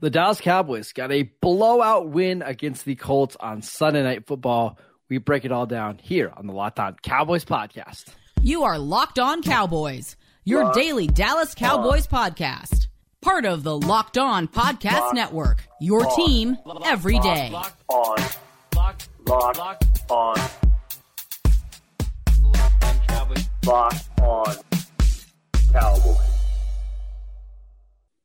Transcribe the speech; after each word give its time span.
The 0.00 0.08
Dallas 0.08 0.40
Cowboys 0.40 0.92
got 0.94 1.12
a 1.12 1.24
blowout 1.42 2.08
win 2.08 2.40
against 2.40 2.86
the 2.86 2.94
Colts 2.94 3.36
on 3.38 3.60
Sunday 3.60 4.02
Night 4.02 4.26
Football. 4.26 4.78
We 5.10 5.18
break 5.18 5.44
it 5.44 5.52
all 5.52 5.66
down 5.66 5.98
here 5.98 6.32
on 6.34 6.46
the 6.46 6.54
Locked 6.54 6.80
On 6.80 6.96
Cowboys 7.02 7.44
podcast. 7.44 8.06
You 8.40 8.62
are 8.62 8.78
Locked 8.78 9.18
On 9.18 9.42
Cowboys, 9.42 10.16
your 10.44 10.64
Locked 10.64 10.76
daily 10.76 11.06
Dallas 11.06 11.54
Cowboys 11.54 12.08
on. 12.10 12.32
podcast. 12.32 12.86
Part 13.20 13.44
of 13.44 13.62
the 13.62 13.76
Locked 13.76 14.16
On 14.16 14.48
Podcast 14.48 15.00
Locked 15.00 15.14
Network. 15.14 15.64
Your 15.82 16.06
on. 16.06 16.16
team 16.16 16.56
every 16.86 17.18
day. 17.18 17.50
Locked 17.52 17.82
on. 17.88 18.16
Locked, 18.74 19.08
Locked 19.28 20.10
on. 20.10 20.36
Locked 23.66 24.20
on 24.22 24.56
Cowboys. 25.72 26.29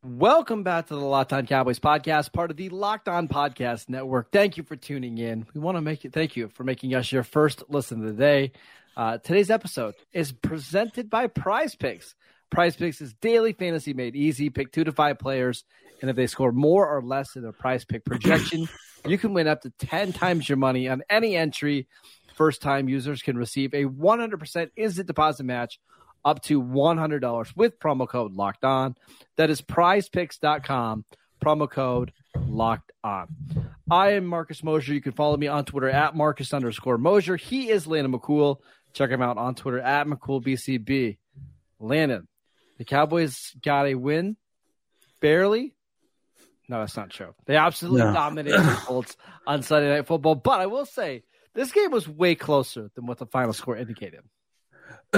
Welcome 0.06 0.62
back 0.62 0.86
to 0.90 0.94
the 0.94 1.04
Locked 1.04 1.34
On 1.34 1.48
Cowboys 1.48 1.80
podcast, 1.80 2.32
part 2.32 2.52
of 2.52 2.58
the 2.58 2.70
Locked 2.70 3.10
On 3.10 3.28
Podcast 3.28 3.90
Network. 3.90 4.32
Thank 4.32 4.56
you 4.56 4.62
for 4.62 4.76
tuning 4.76 5.18
in. 5.18 5.48
We 5.56 5.60
want 5.60 5.78
to 5.78 5.82
make 5.82 6.06
it 6.06 6.14
thank 6.14 6.36
you 6.36 6.50
for 6.50 6.64
making 6.64 6.94
us 6.94 7.12
your 7.12 7.24
first 7.24 7.64
listen 7.70 8.02
of 8.02 8.16
the 8.16 8.22
day. 8.22 8.52
Uh, 8.96 9.18
today's 9.18 9.50
episode 9.50 9.96
is 10.14 10.32
presented 10.32 11.10
by 11.10 11.26
Prize 11.26 11.74
Picks. 11.74 12.14
Prize 12.52 12.76
Picks 12.76 13.02
is 13.02 13.16
daily 13.16 13.54
fantasy 13.54 13.96
made 13.96 14.16
easy. 14.16 14.52
Pick 14.52 14.72
two 14.72 14.84
to 14.84 14.92
five 14.92 15.18
players, 15.18 15.64
and 16.02 16.10
if 16.12 16.16
they 16.16 16.28
score 16.28 16.52
more 16.52 16.88
or 16.88 17.02
less 17.02 17.36
in 17.36 17.42
their 17.42 17.52
prize 17.52 17.84
pick 17.84 18.06
projection, 18.06 18.70
you 19.08 19.18
can 19.18 19.34
win 19.34 19.48
up 19.48 19.62
to 19.62 19.72
10 19.80 20.14
times 20.14 20.48
your 20.48 20.60
money 20.60 20.88
on 20.88 21.02
any 21.10 21.36
entry. 21.36 21.88
First 22.36 22.62
time 22.62 22.88
users 22.88 23.24
can 23.24 23.40
receive 23.40 23.74
a 23.74 23.86
100% 23.86 24.70
instant 24.78 25.08
deposit 25.08 25.46
match 25.46 25.80
up 26.26 26.42
to 26.42 26.62
$100 26.62 27.56
with 27.56 27.80
promo 27.80 28.10
code 28.10 28.34
locked 28.34 28.66
on. 28.66 28.96
That 29.38 29.50
is 29.50 29.62
prizepicks.com, 29.62 31.06
promo 31.44 31.70
code 31.70 32.12
locked 32.48 32.92
on. 33.04 33.28
I 33.90 34.14
am 34.14 34.26
Marcus 34.26 34.64
Mosher. 34.64 34.94
You 34.94 35.02
can 35.02 35.12
follow 35.12 35.38
me 35.38 35.48
on 35.48 35.64
Twitter 35.64 35.90
at 35.90 36.16
Marcus 36.16 36.54
underscore 36.54 36.98
Mosher. 36.98 37.36
He 37.36 37.70
is 37.70 37.86
Landon 37.86 38.12
McCool. 38.12 38.58
Check 38.94 39.12
him 39.12 39.22
out 39.22 39.38
on 39.38 39.54
Twitter 39.54 39.80
at 39.80 40.08
McCoolBCB. 40.08 41.18
Landon, 41.80 42.28
the 42.78 42.86
Cowboys 42.86 43.52
got 43.64 43.86
a 43.86 43.96
win, 43.96 44.38
barely. 45.22 45.76
No, 46.68 46.80
that's 46.80 46.98
not 46.98 47.12
true. 47.12 47.36
They 47.46 47.58
absolutely 47.58 48.02
no. 48.02 48.14
dominated 48.14 48.58
the 48.58 48.82
Colts 48.86 49.16
on 49.46 49.62
Sunday 49.62 49.90
Night 49.94 50.08
Football. 50.08 50.36
But 50.36 50.62
I 50.62 50.66
will 50.66 50.86
say, 50.86 51.24
this 51.54 51.72
game 51.72 51.92
was 51.92 52.08
way 52.08 52.34
closer 52.34 52.90
than 52.96 53.06
what 53.06 53.20
the 53.20 53.28
final 53.28 53.54
score 53.54 53.78
indicated. 53.78 54.22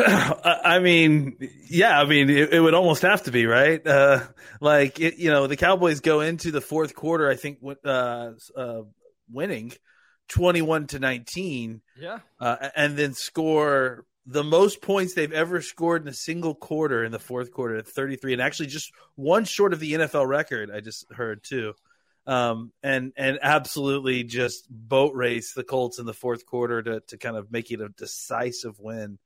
I 0.04 0.80
mean, 0.80 1.38
yeah, 1.70 2.00
I 2.00 2.06
mean, 2.06 2.30
it, 2.30 2.54
it, 2.54 2.60
would 2.60 2.74
almost 2.74 3.02
have 3.02 3.24
to 3.24 3.32
be 3.32 3.46
right. 3.46 3.86
Uh, 3.86 4.24
like, 4.62 5.00
it, 5.00 5.18
you 5.18 5.30
know, 5.30 5.48
the 5.48 5.58
Cowboys 5.58 6.02
go 6.02 6.22
into 6.22 6.52
the 6.52 6.62
fourth 6.62 6.96
quarter, 6.96 7.30
I 7.30 7.36
think, 7.36 7.60
uh, 7.86 8.32
uh, 8.56 8.82
winning 9.32 9.74
twenty-one 10.30 10.88
to 10.88 11.00
nineteen. 11.00 11.82
Yeah, 12.00 12.20
uh, 12.40 12.70
and 12.76 12.98
then 12.98 13.14
score 13.14 14.06
the 14.26 14.44
most 14.44 14.82
points 14.82 15.14
they've 15.14 15.32
ever 15.32 15.62
scored 15.62 16.02
in 16.02 16.08
a 16.10 16.14
single 16.14 16.54
quarter 16.54 17.04
in 17.04 17.12
the 17.12 17.20
fourth 17.20 17.52
quarter 17.52 17.78
at 17.78 17.88
thirty-three, 17.88 18.34
and 18.34 18.42
actually 18.42 18.68
just 18.68 18.92
one 19.16 19.46
short 19.46 19.74
of 19.74 19.80
the 19.80 19.94
NFL 19.94 20.28
record. 20.28 20.70
I 20.72 20.82
just 20.82 21.12
heard 21.12 21.44
too. 21.44 21.74
Um, 22.26 22.74
and 22.84 23.14
and 23.16 23.40
absolutely 23.42 24.24
just 24.24 24.68
boat 24.70 25.16
race 25.16 25.54
the 25.54 25.64
Colts 25.64 25.98
in 25.98 26.06
the 26.06 26.14
fourth 26.14 26.46
quarter 26.46 26.84
to 26.84 27.00
to 27.08 27.18
kind 27.18 27.38
of 27.38 27.52
make 27.52 27.72
it 27.72 27.80
a 27.80 27.88
decisive 27.88 28.80
win 28.80 29.18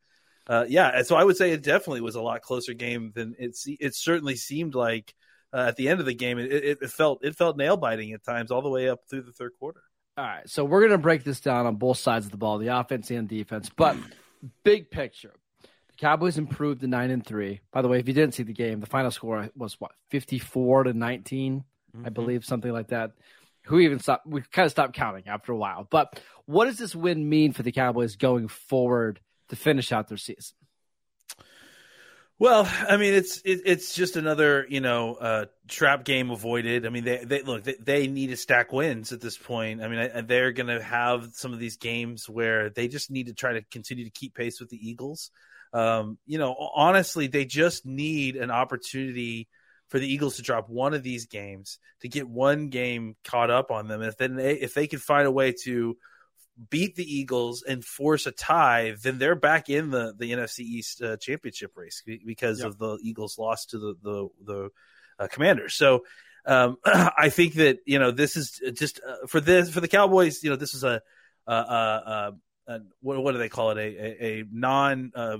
uh, 0.47 0.65
yeah, 0.67 1.01
so 1.03 1.15
I 1.15 1.23
would 1.23 1.37
say 1.37 1.51
it 1.51 1.63
definitely 1.63 2.01
was 2.01 2.15
a 2.15 2.21
lot 2.21 2.41
closer 2.41 2.73
game 2.73 3.11
than 3.15 3.35
it. 3.37 3.55
It 3.65 3.95
certainly 3.95 4.35
seemed 4.35 4.75
like 4.75 5.13
uh, 5.53 5.65
at 5.67 5.75
the 5.75 5.89
end 5.89 5.99
of 5.99 6.05
the 6.05 6.13
game, 6.13 6.39
it, 6.39 6.51
it, 6.51 6.77
it 6.81 6.89
felt 6.89 7.23
it 7.23 7.35
felt 7.35 7.57
nail 7.57 7.77
biting 7.77 8.13
at 8.13 8.23
times, 8.23 8.51
all 8.51 8.61
the 8.61 8.69
way 8.69 8.89
up 8.89 9.01
through 9.09 9.23
the 9.23 9.31
third 9.31 9.51
quarter. 9.59 9.81
All 10.17 10.25
right, 10.25 10.49
so 10.49 10.65
we're 10.65 10.81
gonna 10.81 10.97
break 10.97 11.23
this 11.23 11.39
down 11.39 11.65
on 11.65 11.75
both 11.75 11.97
sides 11.97 12.25
of 12.25 12.31
the 12.31 12.37
ball, 12.37 12.57
the 12.57 12.67
offense 12.67 13.11
and 13.11 13.27
defense. 13.27 13.69
But 13.75 13.97
big 14.63 14.89
picture, 14.89 15.33
the 15.61 15.93
Cowboys 15.97 16.37
improved 16.37 16.81
to 16.81 16.87
nine 16.87 17.11
and 17.11 17.25
three. 17.25 17.61
By 17.71 17.81
the 17.81 17.87
way, 17.87 17.99
if 17.99 18.07
you 18.07 18.13
didn't 18.13 18.33
see 18.33 18.43
the 18.43 18.53
game, 18.53 18.79
the 18.79 18.87
final 18.87 19.11
score 19.11 19.49
was 19.55 19.79
what 19.79 19.91
fifty 20.09 20.39
four 20.39 20.83
to 20.83 20.93
19 20.93 21.63
mm-hmm. 21.95 22.05
I 22.05 22.09
believe, 22.09 22.45
something 22.45 22.71
like 22.71 22.87
that. 22.89 23.11
Who 23.65 23.79
even 23.79 23.99
stopped? 23.99 24.25
We 24.25 24.41
kind 24.41 24.65
of 24.65 24.71
stopped 24.71 24.93
counting 24.93 25.27
after 25.27 25.51
a 25.51 25.57
while. 25.57 25.87
But 25.89 26.19
what 26.45 26.65
does 26.65 26.79
this 26.79 26.95
win 26.95 27.29
mean 27.29 27.53
for 27.53 27.61
the 27.61 27.71
Cowboys 27.71 28.15
going 28.15 28.47
forward? 28.47 29.19
To 29.51 29.55
finish 29.55 29.91
out 29.91 30.07
their 30.07 30.17
season? 30.17 30.55
Well, 32.39 32.67
I 32.89 32.97
mean, 32.97 33.13
it's 33.13 33.37
it, 33.41 33.61
it's 33.65 33.93
just 33.93 34.15
another 34.15 34.65
you 34.67 34.81
know 34.81 35.13
uh, 35.13 35.45
trap 35.67 36.03
game 36.03 36.31
avoided. 36.31 36.87
I 36.87 36.89
mean, 36.89 37.03
they 37.03 37.23
they 37.23 37.43
look 37.43 37.63
they, 37.63 37.75
they 37.79 38.07
need 38.07 38.27
to 38.27 38.37
stack 38.37 38.73
wins 38.73 39.11
at 39.11 39.21
this 39.21 39.37
point. 39.37 39.83
I 39.83 39.87
mean, 39.87 39.99
I, 39.99 40.21
they're 40.21 40.51
going 40.51 40.75
to 40.75 40.81
have 40.81 41.29
some 41.33 41.53
of 41.53 41.59
these 41.59 41.77
games 41.77 42.27
where 42.27 42.71
they 42.71 42.87
just 42.87 43.11
need 43.11 43.27
to 43.27 43.35
try 43.35 43.53
to 43.53 43.61
continue 43.61 44.05
to 44.05 44.09
keep 44.09 44.33
pace 44.33 44.59
with 44.59 44.69
the 44.69 44.89
Eagles. 44.89 45.29
Um, 45.71 46.17
you 46.25 46.39
know, 46.39 46.55
honestly, 46.73 47.27
they 47.27 47.45
just 47.45 47.85
need 47.85 48.37
an 48.37 48.49
opportunity 48.49 49.47
for 49.89 49.99
the 49.99 50.11
Eagles 50.11 50.37
to 50.37 50.41
drop 50.41 50.67
one 50.67 50.95
of 50.95 51.03
these 51.03 51.27
games 51.27 51.77
to 51.99 52.09
get 52.09 52.27
one 52.27 52.69
game 52.69 53.17
caught 53.23 53.51
up 53.51 53.69
on 53.69 53.87
them. 53.87 54.01
If 54.01 54.17
then 54.17 54.35
they, 54.35 54.53
if 54.53 54.73
they 54.73 54.87
can 54.87 54.97
find 54.99 55.27
a 55.27 55.31
way 55.31 55.53
to 55.65 55.95
beat 56.69 56.95
the 56.95 57.03
Eagles 57.03 57.63
and 57.63 57.83
force 57.83 58.25
a 58.25 58.31
tie, 58.31 58.95
then 59.01 59.17
they're 59.17 59.35
back 59.35 59.69
in 59.69 59.89
the 59.89 60.13
the 60.17 60.31
NFC 60.31 60.59
East 60.59 61.01
uh, 61.01 61.17
championship 61.17 61.71
race 61.75 62.03
because 62.25 62.59
yep. 62.59 62.67
of 62.67 62.77
the 62.77 62.97
Eagles' 63.01 63.37
loss 63.37 63.65
to 63.67 63.79
the 63.79 63.95
the, 64.01 64.27
the 64.45 64.69
uh, 65.19 65.27
Commanders. 65.27 65.75
So 65.75 66.03
um, 66.45 66.77
I 66.85 67.29
think 67.29 67.55
that 67.55 67.79
you 67.85 67.99
know 67.99 68.11
this 68.11 68.35
is 68.35 68.61
just 68.73 68.99
uh, 69.07 69.27
for 69.27 69.39
this 69.39 69.69
for 69.69 69.81
the 69.81 69.87
Cowboys. 69.87 70.43
You 70.43 70.51
know 70.51 70.55
this 70.55 70.73
is 70.73 70.83
a, 70.83 71.01
a, 71.47 71.53
a, 71.53 72.33
a 72.67 72.79
what, 73.01 73.21
what 73.23 73.31
do 73.33 73.37
they 73.37 73.49
call 73.49 73.71
it 73.71 73.77
a 73.77 74.25
a, 74.25 74.43
non 74.51 75.11
uh, 75.15 75.37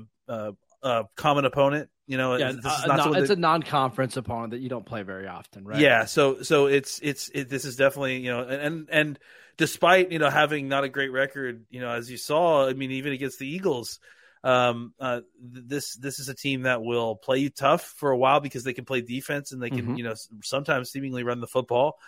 uh, 0.84 1.04
common 1.16 1.46
opponent. 1.46 1.90
You 2.08 2.18
know, 2.18 2.36
yeah, 2.36 2.52
this 2.52 2.66
is 2.66 2.88
not 2.88 3.16
it's 3.16 3.30
a 3.30 3.36
non-conference 3.38 4.18
opponent 4.18 4.52
that 4.52 4.60
you 4.60 4.68
don't 4.68 4.86
play 4.86 5.04
very 5.04 5.28
often, 5.28 5.66
right? 5.66 5.80
Yeah, 5.80 6.06
so 6.06 6.42
so 6.42 6.66
it's 6.66 7.00
it's 7.02 7.30
it, 7.34 7.48
this 7.48 7.64
is 7.64 7.78
definitely 7.78 8.18
you 8.18 8.32
know 8.32 8.42
and 8.42 8.90
and 8.92 9.20
despite 9.62 10.12
you 10.12 10.18
know 10.18 10.32
having 10.32 10.68
not 10.68 10.84
a 10.84 10.90
great 10.90 11.12
record, 11.12 11.66
you 11.70 11.82
know, 11.82 11.92
as 11.92 12.10
you 12.10 12.18
saw, 12.18 12.68
I 12.68 12.74
mean, 12.74 12.90
even 12.94 13.14
against 13.14 13.38
the 13.38 13.48
Eagles, 13.48 14.00
um, 14.44 14.96
uh, 15.00 15.22
this 15.40 15.96
this 15.96 16.18
is 16.18 16.30
a 16.30 16.34
team 16.34 16.64
that 16.64 16.82
will 16.82 17.16
play 17.16 17.38
you 17.38 17.52
tough 17.52 17.84
for 17.84 18.10
a 18.10 18.18
while 18.18 18.40
because 18.40 18.64
they 18.64 18.74
can 18.74 18.86
play 18.86 19.02
defense 19.02 19.52
and 19.52 19.62
they 19.62 19.70
can 19.70 19.82
mm-hmm. 19.82 19.96
you 19.98 20.04
know 20.04 20.16
sometimes 20.42 20.90
seemingly 20.90 21.24
run 21.24 21.42
the 21.42 21.48
football. 21.48 22.00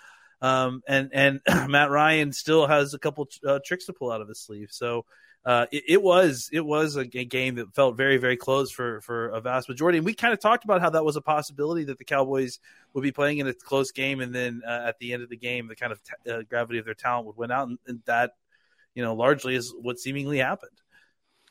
Um, 0.42 0.82
and 0.88 1.12
and 1.14 1.42
Matt 1.70 1.92
Ryan 1.92 2.34
still 2.34 2.66
has 2.66 2.96
a 2.96 3.00
couple 3.00 3.30
uh, 3.48 3.60
tricks 3.64 3.86
to 3.86 3.94
pull 3.94 4.12
out 4.12 4.22
of 4.22 4.28
his 4.28 4.40
sleeve. 4.40 4.70
So 4.72 5.06
uh, 5.46 5.66
it, 5.72 5.84
it, 5.88 6.02
was 6.02 6.50
it 6.54 6.66
was 6.66 6.96
a, 6.96 7.06
game 7.06 7.56
that 7.56 7.74
felt 7.76 7.98
very 7.98 8.18
very 8.18 8.38
close 8.38 8.72
for 8.72 9.02
for 9.02 9.28
a 9.30 9.42
vast 9.42 9.68
majority, 9.68 9.98
and 9.98 10.06
we 10.06 10.14
kind 10.14 10.34
of 10.34 10.40
talked 10.40 10.64
about 10.64 10.80
how 10.80 10.90
that 10.90 11.04
was 11.04 11.18
a 11.18 11.22
possibility 11.22 11.84
that 11.84 11.98
the 11.98 12.06
Cowboys 12.06 12.60
would 12.94 13.02
be 13.02 13.12
playing 13.12 13.40
in 13.40 13.48
a 13.48 13.54
close 13.54 13.92
game, 13.92 14.22
and 14.22 14.34
then 14.34 14.62
uh, 14.66 14.86
at 14.88 15.00
the 15.00 15.12
end 15.12 15.22
of 15.22 15.30
the 15.30 15.36
game, 15.36 15.68
the 15.68 15.76
kind 15.76 15.92
of 15.92 16.00
t- 16.02 16.32
uh, 16.32 16.44
gravity 16.44 16.80
of 16.80 16.86
their 16.86 16.94
talent 16.94 17.28
would 17.28 17.36
win 17.36 17.52
out, 17.52 17.68
and, 17.68 17.78
and, 17.88 18.02
that 18.06 18.32
you 18.96 19.04
know 19.04 19.16
largely 19.16 19.56
is 19.56 19.74
what 19.82 20.00
seemingly 20.00 20.38
happened. 20.38 20.72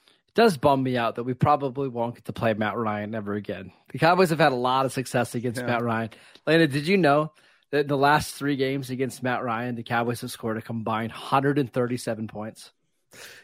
It 0.07 0.35
does 0.35 0.57
bum 0.57 0.83
me 0.83 0.97
out 0.97 1.17
that 1.17 1.25
we 1.25 1.35
probably 1.35 1.89
won't 1.89 2.15
get 2.15 2.25
to 2.25 2.33
play 2.33 2.55
Matt 2.55 2.79
Ryan 2.79 3.15
ever 3.15 3.35
again. 3.35 3.73
The 3.93 3.99
Cowboys 3.99 4.31
have 4.31 4.39
had 4.39 4.53
a 4.53 4.57
lot 4.57 4.87
of 4.87 4.93
success 4.95 5.35
against 5.35 5.61
yeah. 5.61 5.67
Matt 5.67 5.83
Ryan. 5.83 6.11
Lana, 6.47 6.67
did 6.67 6.87
you 6.87 6.97
know? 6.97 7.33
that 7.73 7.89
The 7.89 7.99
last 7.99 8.35
three 8.35 8.57
games 8.57 8.89
against 8.89 9.23
Matt 9.23 9.45
Ryan, 9.45 9.75
the 9.75 9.83
Cowboys 9.83 10.23
have 10.23 10.31
scored 10.31 10.57
a 10.57 10.63
combined 10.63 11.11
137 11.11 12.29
points. 12.29 12.71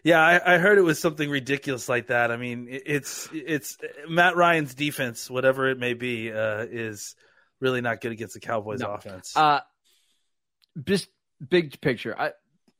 Yeah, 0.02 0.20
I, 0.20 0.54
I, 0.54 0.58
heard 0.58 0.78
it 0.78 0.82
was 0.82 0.98
something 0.98 1.28
ridiculous 1.28 1.88
like 1.88 2.08
that. 2.08 2.30
I 2.30 2.36
mean, 2.36 2.68
it's 2.70 3.28
it's 3.32 3.76
Matt 4.08 4.36
Ryan's 4.36 4.74
defense, 4.74 5.28
whatever 5.28 5.68
it 5.68 5.78
may 5.78 5.94
be, 5.94 6.32
uh, 6.32 6.64
is 6.70 7.14
really 7.60 7.80
not 7.80 8.00
good 8.00 8.12
against 8.12 8.34
the 8.34 8.40
Cowboys' 8.40 8.80
no. 8.80 8.92
offense. 8.92 9.36
Uh, 9.36 9.60
just 10.84 11.09
big 11.47 11.80
picture. 11.80 12.18
I, 12.18 12.32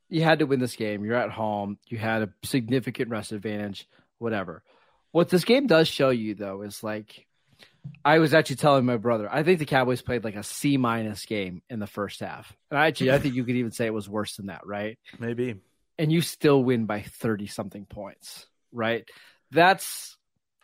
you 0.09 0.23
had 0.23 0.39
to 0.39 0.47
win 0.47 0.61
this 0.61 0.77
game. 0.77 1.05
You're 1.05 1.17
at 1.17 1.31
home. 1.31 1.79
You 1.87 1.99
had 1.99 2.23
a 2.23 2.31
significant 2.45 3.11
rest 3.11 3.33
advantage. 3.33 3.87
Whatever. 4.19 4.63
What 5.13 5.29
this 5.29 5.45
game 5.45 5.67
does 5.67 5.89
show 5.89 6.11
you, 6.11 6.35
though, 6.35 6.63
is 6.63 6.83
like 6.83 7.27
I 8.05 8.19
was 8.19 8.35
actually 8.35 8.57
telling 8.57 8.87
my 8.87 8.97
brother. 8.97 9.29
I 9.31 9.43
think 9.43 9.59
the 9.59 9.65
Cowboys 9.65 10.03
played 10.03 10.25
like 10.25 10.37
a 10.37 10.43
C 10.43 10.77
minus 10.77 11.27
game 11.27 11.63
in 11.69 11.79
the 11.79 11.87
first 11.87 12.21
half, 12.21 12.57
and 12.71 12.79
I 12.79 12.87
actually 12.87 13.13
I 13.13 13.19
think 13.19 13.35
you 13.35 13.45
could 13.45 13.57
even 13.57 13.73
say 13.73 13.87
it 13.87 13.95
was 13.95 14.09
worse 14.09 14.37
than 14.37 14.47
that, 14.47 14.67
right? 14.67 14.99
Maybe 15.19 15.57
and 15.99 16.13
you 16.13 16.21
still 16.21 16.63
win 16.63 16.87
by 16.87 17.03
30 17.03 17.47
something 17.49 17.85
points, 17.85 18.47
right? 18.73 19.09
That's 19.51 20.17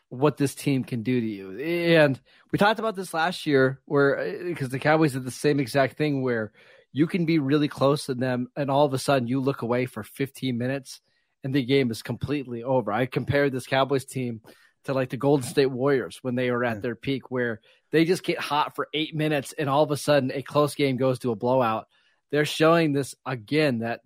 what 0.08 0.36
this 0.36 0.54
team 0.54 0.84
can 0.84 1.02
do 1.02 1.20
to 1.20 1.26
you. 1.26 1.58
And 1.58 2.20
we 2.52 2.58
talked 2.58 2.78
about 2.78 2.94
this 2.94 3.12
last 3.12 3.46
year 3.46 3.80
where 3.84 4.18
uh, 4.18 4.44
because 4.44 4.68
the 4.68 4.78
Cowboys 4.78 5.14
did 5.14 5.24
the 5.24 5.30
same 5.30 5.58
exact 5.58 5.96
thing 5.96 6.22
where 6.22 6.52
you 6.92 7.06
can 7.06 7.24
be 7.24 7.40
really 7.40 7.68
close 7.68 8.06
to 8.06 8.14
them 8.14 8.48
and 8.56 8.70
all 8.70 8.84
of 8.84 8.94
a 8.94 8.98
sudden 8.98 9.26
you 9.26 9.40
look 9.40 9.62
away 9.62 9.86
for 9.86 10.04
15 10.04 10.56
minutes 10.56 11.00
and 11.42 11.52
the 11.52 11.64
game 11.64 11.90
is 11.90 12.02
completely 12.02 12.62
over. 12.62 12.92
I 12.92 13.06
compared 13.06 13.52
this 13.52 13.66
Cowboys 13.66 14.04
team 14.04 14.40
to 14.84 14.92
like 14.92 15.10
the 15.10 15.16
Golden 15.16 15.46
State 15.46 15.70
Warriors 15.70 16.18
when 16.22 16.36
they 16.36 16.50
were 16.50 16.64
at 16.64 16.78
mm. 16.78 16.82
their 16.82 16.94
peak 16.94 17.30
where 17.30 17.60
they 17.90 18.04
just 18.04 18.22
get 18.22 18.38
hot 18.38 18.76
for 18.76 18.88
eight 18.94 19.14
minutes 19.14 19.52
and 19.58 19.68
all 19.68 19.82
of 19.82 19.90
a 19.90 19.96
sudden 19.96 20.30
a 20.32 20.42
close 20.42 20.74
game 20.74 20.96
goes 20.96 21.18
to 21.20 21.32
a 21.32 21.36
blowout. 21.36 21.86
They're 22.30 22.44
showing 22.44 22.92
this 22.92 23.14
again 23.26 23.80
that 23.80 24.00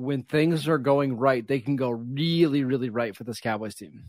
when 0.00 0.22
things 0.22 0.68
are 0.68 0.78
going 0.78 1.16
right, 1.16 1.46
they 1.46 1.60
can 1.60 1.76
go 1.76 1.90
really, 1.90 2.64
really 2.64 2.90
right 2.90 3.14
for 3.14 3.24
this 3.24 3.40
Cowboys 3.40 3.74
team. 3.74 4.02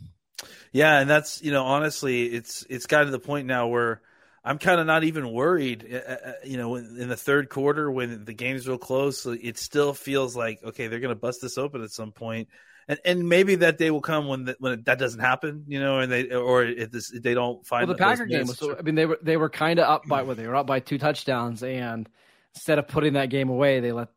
Yeah, 0.72 1.00
and 1.00 1.10
that's 1.10 1.42
you 1.44 1.52
know 1.52 1.64
honestly, 1.64 2.26
it's 2.26 2.66
it's 2.70 2.88
gotten 2.88 3.08
to 3.08 3.12
the 3.12 3.20
point 3.20 3.48
now 3.48 3.68
where 3.68 4.02
I'm 4.44 4.58
kind 4.58 4.80
of 4.80 4.88
not 4.88 5.04
even 5.04 5.32
worried. 5.32 5.88
Uh, 5.92 5.98
uh, 5.98 6.18
uh, 6.26 6.32
you 6.44 6.58
know, 6.58 6.76
in 6.76 7.10
the 7.10 7.16
third 7.16 7.50
quarter 7.50 7.92
when 7.92 8.26
the 8.26 8.34
game's 8.34 8.68
real 8.68 8.78
close, 8.78 9.26
it 9.26 9.58
still 9.58 9.94
feels 9.94 10.36
like 10.36 10.64
okay, 10.64 10.88
they're 10.88 11.00
going 11.00 11.14
to 11.14 11.20
bust 11.20 11.42
this 11.42 11.58
open 11.58 11.84
at 11.84 11.92
some 11.92 12.12
point, 12.12 12.48
and 12.88 13.00
and 13.06 13.30
maybe 13.30 13.56
that 13.56 13.78
day 13.78 13.92
will 13.92 14.02
come 14.02 14.28
when 14.28 14.46
the, 14.46 14.56
when 14.60 14.82
that 14.84 14.98
doesn't 14.98 15.20
happen. 15.20 15.66
You 15.68 15.80
know, 15.80 16.00
and 16.00 16.12
they 16.12 16.32
or 16.32 16.64
if 16.64 16.92
this, 16.92 17.12
they 17.12 17.34
don't 17.34 17.66
find. 17.66 17.88
Well, 17.88 17.96
the 17.96 18.04
Packer 18.04 18.26
game 18.26 18.48
was. 18.48 18.58
So, 18.58 18.76
I 18.78 18.82
mean, 18.82 18.96
they 18.96 19.06
were 19.06 19.20
they 19.22 19.38
were 19.38 19.50
kind 19.50 19.80
of 19.80 19.88
up 19.88 20.08
by 20.08 20.24
what 20.24 20.38
they 20.38 20.48
were 20.48 20.56
up 20.56 20.68
by 20.68 20.80
two 20.80 20.98
touchdowns, 20.98 21.62
and 21.62 22.10
instead 22.56 22.80
of 22.80 22.88
putting 22.88 23.14
that 23.14 23.30
game 23.30 23.50
away, 23.50 23.80
they 23.80 23.92
let 23.92 24.08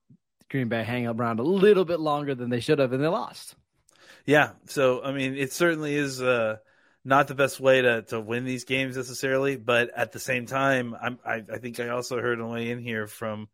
Green 0.54 0.68
Bay 0.68 0.84
hang 0.84 1.08
around 1.08 1.40
a 1.40 1.42
little 1.42 1.84
bit 1.84 1.98
longer 1.98 2.32
than 2.32 2.48
they 2.48 2.60
should 2.60 2.78
have, 2.78 2.92
and 2.92 3.02
they 3.02 3.08
lost. 3.08 3.56
Yeah, 4.24 4.50
so 4.66 5.02
I 5.02 5.10
mean, 5.10 5.36
it 5.36 5.52
certainly 5.52 5.96
is. 5.96 6.22
Uh, 6.22 6.58
not 7.04 7.26
the 7.26 7.34
best 7.34 7.58
way 7.58 7.82
to, 7.82 8.02
to 8.02 8.20
win 8.20 8.44
these 8.44 8.64
games 8.64 8.96
necessarily, 8.96 9.56
but 9.56 9.90
at 9.96 10.12
the 10.12 10.20
same 10.20 10.46
time, 10.46 10.94
I'm, 10.98 11.18
I, 11.26 11.42
I 11.52 11.58
think 11.58 11.80
I 11.80 11.88
also 11.88 12.20
heard 12.20 12.38
a 12.38 12.46
way 12.46 12.70
in 12.70 12.78
here 12.78 13.08
from 13.08 13.48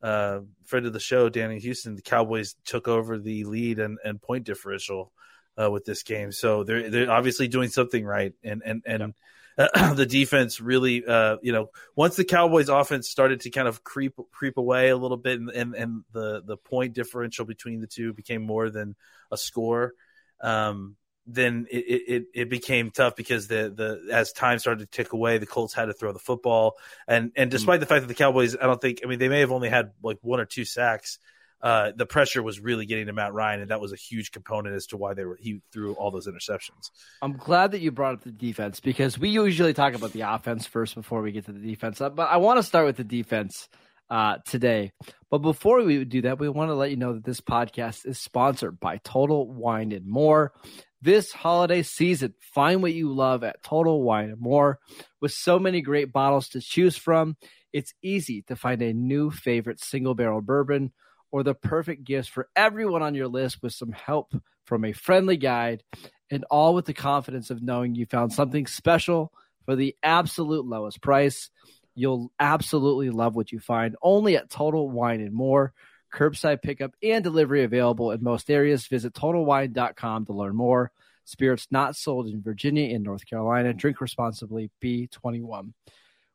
uh, 0.00 0.42
friend 0.64 0.86
of 0.86 0.92
the 0.92 1.00
show, 1.00 1.28
Danny 1.28 1.58
Houston. 1.58 1.96
The 1.96 2.02
Cowboys 2.02 2.54
took 2.64 2.86
over 2.86 3.18
the 3.18 3.44
lead 3.44 3.80
and, 3.80 3.98
and 4.04 4.22
point 4.22 4.44
differential 4.44 5.12
uh, 5.60 5.72
with 5.72 5.84
this 5.84 6.04
game, 6.04 6.30
so 6.30 6.62
they're 6.62 6.88
they're 6.88 7.10
obviously 7.10 7.48
doing 7.48 7.68
something 7.68 8.04
right, 8.04 8.32
and 8.44 8.62
and 8.64 8.82
and. 8.86 9.14
Uh, 9.56 9.94
the 9.94 10.06
defense 10.06 10.60
really, 10.60 11.04
uh, 11.06 11.36
you 11.42 11.52
know, 11.52 11.70
once 11.94 12.16
the 12.16 12.24
Cowboys' 12.24 12.68
offense 12.68 13.08
started 13.08 13.40
to 13.40 13.50
kind 13.50 13.68
of 13.68 13.84
creep 13.84 14.14
creep 14.32 14.56
away 14.56 14.88
a 14.88 14.96
little 14.96 15.16
bit, 15.16 15.40
and, 15.40 15.50
and, 15.50 15.74
and 15.74 16.04
the 16.12 16.42
the 16.44 16.56
point 16.56 16.94
differential 16.94 17.44
between 17.44 17.80
the 17.80 17.86
two 17.86 18.12
became 18.12 18.42
more 18.42 18.70
than 18.70 18.96
a 19.30 19.36
score. 19.36 19.92
Um, 20.40 20.96
then 21.26 21.66
it, 21.70 21.76
it, 21.76 22.24
it 22.34 22.50
became 22.50 22.90
tough 22.90 23.16
because 23.16 23.48
the, 23.48 23.72
the 23.74 24.12
as 24.12 24.32
time 24.32 24.58
started 24.58 24.80
to 24.80 24.86
tick 24.86 25.12
away, 25.14 25.38
the 25.38 25.46
Colts 25.46 25.72
had 25.72 25.86
to 25.86 25.94
throw 25.94 26.12
the 26.12 26.18
football, 26.18 26.76
and 27.08 27.32
and 27.36 27.50
despite 27.50 27.76
mm-hmm. 27.76 27.80
the 27.80 27.86
fact 27.86 28.02
that 28.02 28.08
the 28.08 28.14
Cowboys, 28.14 28.56
I 28.56 28.66
don't 28.66 28.80
think, 28.80 29.00
I 29.02 29.06
mean, 29.06 29.18
they 29.18 29.28
may 29.28 29.40
have 29.40 29.52
only 29.52 29.68
had 29.70 29.92
like 30.02 30.18
one 30.20 30.40
or 30.40 30.44
two 30.44 30.64
sacks. 30.64 31.18
Uh, 31.64 31.92
the 31.96 32.04
pressure 32.04 32.42
was 32.42 32.60
really 32.60 32.84
getting 32.84 33.06
to 33.06 33.12
Matt 33.14 33.32
Ryan, 33.32 33.62
and 33.62 33.70
that 33.70 33.80
was 33.80 33.90
a 33.90 33.96
huge 33.96 34.32
component 34.32 34.76
as 34.76 34.86
to 34.88 34.98
why 34.98 35.14
they 35.14 35.24
were 35.24 35.38
he 35.40 35.62
threw 35.72 35.94
all 35.94 36.10
those 36.10 36.28
interceptions. 36.28 36.90
I'm 37.22 37.38
glad 37.38 37.72
that 37.72 37.80
you 37.80 37.90
brought 37.90 38.16
up 38.16 38.22
the 38.22 38.32
defense 38.32 38.80
because 38.80 39.18
we 39.18 39.30
usually 39.30 39.72
talk 39.72 39.94
about 39.94 40.12
the 40.12 40.20
offense 40.20 40.66
first 40.66 40.94
before 40.94 41.22
we 41.22 41.32
get 41.32 41.46
to 41.46 41.52
the 41.52 41.66
defense. 41.66 42.02
Uh, 42.02 42.10
but 42.10 42.28
I 42.28 42.36
want 42.36 42.58
to 42.58 42.62
start 42.62 42.84
with 42.84 42.98
the 42.98 43.04
defense 43.04 43.70
uh, 44.10 44.36
today. 44.44 44.92
But 45.30 45.38
before 45.38 45.82
we 45.82 46.04
do 46.04 46.20
that, 46.22 46.38
we 46.38 46.50
want 46.50 46.68
to 46.68 46.74
let 46.74 46.90
you 46.90 46.96
know 46.96 47.14
that 47.14 47.24
this 47.24 47.40
podcast 47.40 48.06
is 48.06 48.18
sponsored 48.18 48.78
by 48.78 49.00
Total 49.02 49.50
Wine 49.50 49.92
and 49.92 50.06
More 50.06 50.52
this 51.00 51.32
holiday 51.32 51.82
season. 51.82 52.34
Find 52.54 52.82
what 52.82 52.92
you 52.92 53.10
love 53.10 53.42
at 53.42 53.62
Total 53.62 54.02
Wine 54.02 54.30
and 54.30 54.40
More. 54.40 54.80
With 55.22 55.32
so 55.32 55.58
many 55.58 55.80
great 55.80 56.12
bottles 56.12 56.50
to 56.50 56.60
choose 56.60 56.96
from, 56.98 57.36
it's 57.72 57.94
easy 58.02 58.42
to 58.48 58.56
find 58.56 58.82
a 58.82 58.92
new 58.92 59.30
favorite 59.30 59.82
single 59.82 60.14
barrel 60.14 60.42
bourbon 60.42 60.92
or 61.34 61.42
the 61.42 61.52
perfect 61.52 62.04
gifts 62.04 62.28
for 62.28 62.48
everyone 62.54 63.02
on 63.02 63.16
your 63.16 63.26
list 63.26 63.60
with 63.60 63.72
some 63.72 63.90
help 63.90 64.32
from 64.66 64.84
a 64.84 64.92
friendly 64.92 65.36
guide 65.36 65.82
and 66.30 66.44
all 66.48 66.76
with 66.76 66.84
the 66.84 66.94
confidence 66.94 67.50
of 67.50 67.60
knowing 67.60 67.96
you 67.96 68.06
found 68.06 68.32
something 68.32 68.68
special 68.68 69.32
for 69.64 69.74
the 69.74 69.96
absolute 70.00 70.64
lowest 70.64 71.02
price. 71.02 71.50
You'll 71.96 72.30
absolutely 72.38 73.10
love 73.10 73.34
what 73.34 73.50
you 73.50 73.58
find 73.58 73.96
only 74.00 74.36
at 74.36 74.48
Total 74.48 74.88
Wine 74.88 75.20
and 75.20 75.34
More 75.34 75.72
curbside 76.14 76.62
pickup 76.62 76.92
and 77.02 77.24
delivery 77.24 77.64
available 77.64 78.12
in 78.12 78.22
most 78.22 78.48
areas. 78.48 78.86
Visit 78.86 79.12
totalwine.com 79.12 80.26
to 80.26 80.32
learn 80.32 80.54
more. 80.54 80.92
Spirits 81.24 81.66
not 81.68 81.96
sold 81.96 82.28
in 82.28 82.42
Virginia 82.42 82.94
and 82.94 83.02
North 83.02 83.26
Carolina. 83.28 83.74
Drink 83.74 84.00
responsibly. 84.00 84.70
B21. 84.80 85.72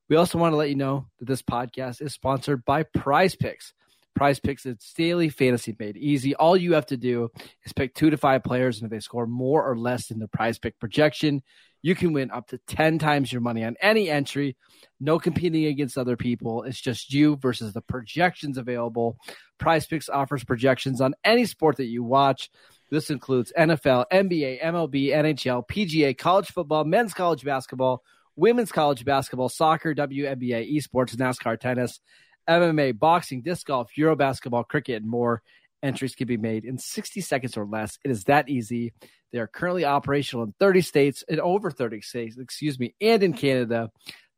We 0.10 0.18
also 0.18 0.38
want 0.38 0.52
to 0.52 0.58
let 0.58 0.68
you 0.68 0.76
know 0.76 1.08
that 1.20 1.26
this 1.30 1.42
podcast 1.42 2.02
is 2.02 2.12
sponsored 2.12 2.66
by 2.66 2.84
Prize 2.84 3.38
Picks. 3.38 3.74
Prize 4.16 4.40
Picks 4.40 4.66
is 4.66 4.78
daily 4.98 5.30
fantasy 5.30 5.76
made 5.80 5.96
easy. 5.98 6.36
All 6.36 6.58
you 6.58 6.74
have 6.74 6.88
to 6.88 6.98
do 6.98 7.30
is 7.64 7.74
pick 7.74 7.94
two 7.96 8.10
to 8.10 8.18
five 8.18 8.44
players, 8.44 8.78
and 8.78 8.86
if 8.86 8.92
they 8.92 9.00
score 9.00 9.28
more 9.28 9.64
or 9.64 9.78
less 9.78 10.08
than 10.08 10.20
the 10.20 10.28
Prize 10.28 10.60
Pick 10.60 10.80
projection, 10.80 11.42
you 11.82 11.96
can 11.96 12.12
win 12.12 12.32
up 12.32 12.48
to 12.48 12.58
10 12.68 13.00
times 13.00 13.32
your 13.32 13.42
money 13.42 13.64
on 13.64 13.76
any 13.82 14.10
entry. 14.10 14.58
No 15.00 15.20
competing 15.20 15.66
against 15.66 15.98
other 15.98 16.18
people. 16.18 16.64
It's 16.64 16.82
just 16.82 17.14
you 17.14 17.38
versus 17.38 17.74
the 17.74 17.82
projections 17.82 18.58
available. 18.58 19.18
Prize 19.58 19.88
Picks 19.88 20.10
offers 20.10 20.44
projections 20.44 21.00
on 21.00 21.16
any 21.24 21.46
sport 21.46 21.78
that 21.78 21.86
you 21.86 22.04
watch. 22.04 22.50
This 22.92 23.10
includes 23.10 23.54
NFL, 23.58 24.06
NBA, 24.12 24.62
MLB, 24.62 25.10
NHL, 25.10 25.68
PGA, 25.68 26.18
college 26.18 26.48
football, 26.48 26.84
men's 26.84 27.14
college 27.14 27.46
basketball, 27.46 28.04
women's 28.36 28.72
college 28.72 29.06
basketball, 29.06 29.50
soccer, 29.50 29.94
WNBA, 29.94 30.76
esports, 30.76 31.16
NASCAR, 31.16 31.60
tennis, 31.60 32.00
MMA, 32.48 32.98
boxing, 32.98 33.42
disc 33.42 33.68
golf, 33.68 33.98
Euro 33.98 34.16
basketball, 34.16 34.64
cricket, 34.64 35.02
and 35.02 35.10
more. 35.10 35.42
Entries 35.82 36.16
can 36.16 36.28
be 36.28 36.38
made 36.38 36.66
in 36.66 36.78
60 36.78 37.22
seconds 37.22 37.56
or 37.58 37.66
less. 37.66 37.98
It 38.04 38.12
is 38.12 38.26
that 38.26 38.50
easy. 38.50 38.94
They 39.32 39.40
are 39.40 39.48
currently 39.48 39.86
operational 39.86 40.44
in 40.44 40.54
30 40.60 40.82
states, 40.82 41.24
in 41.28 41.40
over 41.40 41.72
30 41.72 42.02
states, 42.02 42.38
excuse 42.38 42.80
me, 42.80 42.96
and 43.00 43.22
in 43.24 43.34
Canada. 43.34 43.92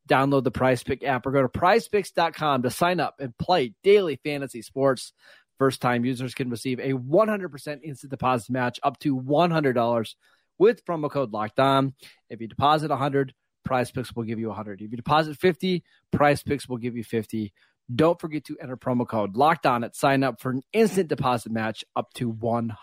Download 0.10 0.44
the 0.44 0.52
Prize 0.52 0.84
Pick 0.84 1.04
app 1.04 1.26
or 1.26 1.32
go 1.32 1.42
to 1.42 1.48
prizepicks.com 1.48 2.64
to 2.64 2.70
sign 2.70 3.00
up 3.00 3.16
and 3.20 3.38
play 3.38 3.74
daily 3.84 4.20
fantasy 4.24 4.62
sports. 4.62 5.14
First 5.58 5.82
time 5.82 6.06
users 6.06 6.34
can 6.34 6.50
receive 6.50 6.80
a 6.80 6.94
100% 6.94 7.84
instant 7.84 8.10
deposit 8.10 8.52
match 8.52 8.80
up 8.84 9.00
to 9.00 9.16
$100 9.16 10.16
with 10.58 10.84
promo 10.86 11.10
code 11.10 11.32
locked 11.32 11.60
on. 11.60 11.94
If 12.30 12.42
you 12.42 12.48
deposit 12.48 12.90
100, 12.90 13.34
Prize 13.64 13.92
Picks 13.92 14.16
will 14.16 14.24
give 14.24 14.40
you 14.40 14.48
100. 14.48 14.82
If 14.82 14.92
you 14.92 14.98
deposit 14.98 15.38
50, 15.38 15.84
Prize 16.12 16.44
Picks 16.44 16.68
will 16.68 16.78
give 16.78 16.96
you 16.96 17.04
50. 17.04 17.54
Don't 17.94 18.20
forget 18.20 18.46
to 18.46 18.58
enter 18.62 18.78
promo 18.78 19.08
code 19.08 19.36
locked 19.36 19.66
on 19.66 19.84
at 19.84 19.96
sign 19.96 20.24
up 20.24 20.40
for 20.40 20.52
an 20.52 20.62
instant 20.72 21.10
deposit 21.10 21.52
match 21.52 21.84
up 21.96 22.14
to 22.16 22.32
$100. 22.32 22.76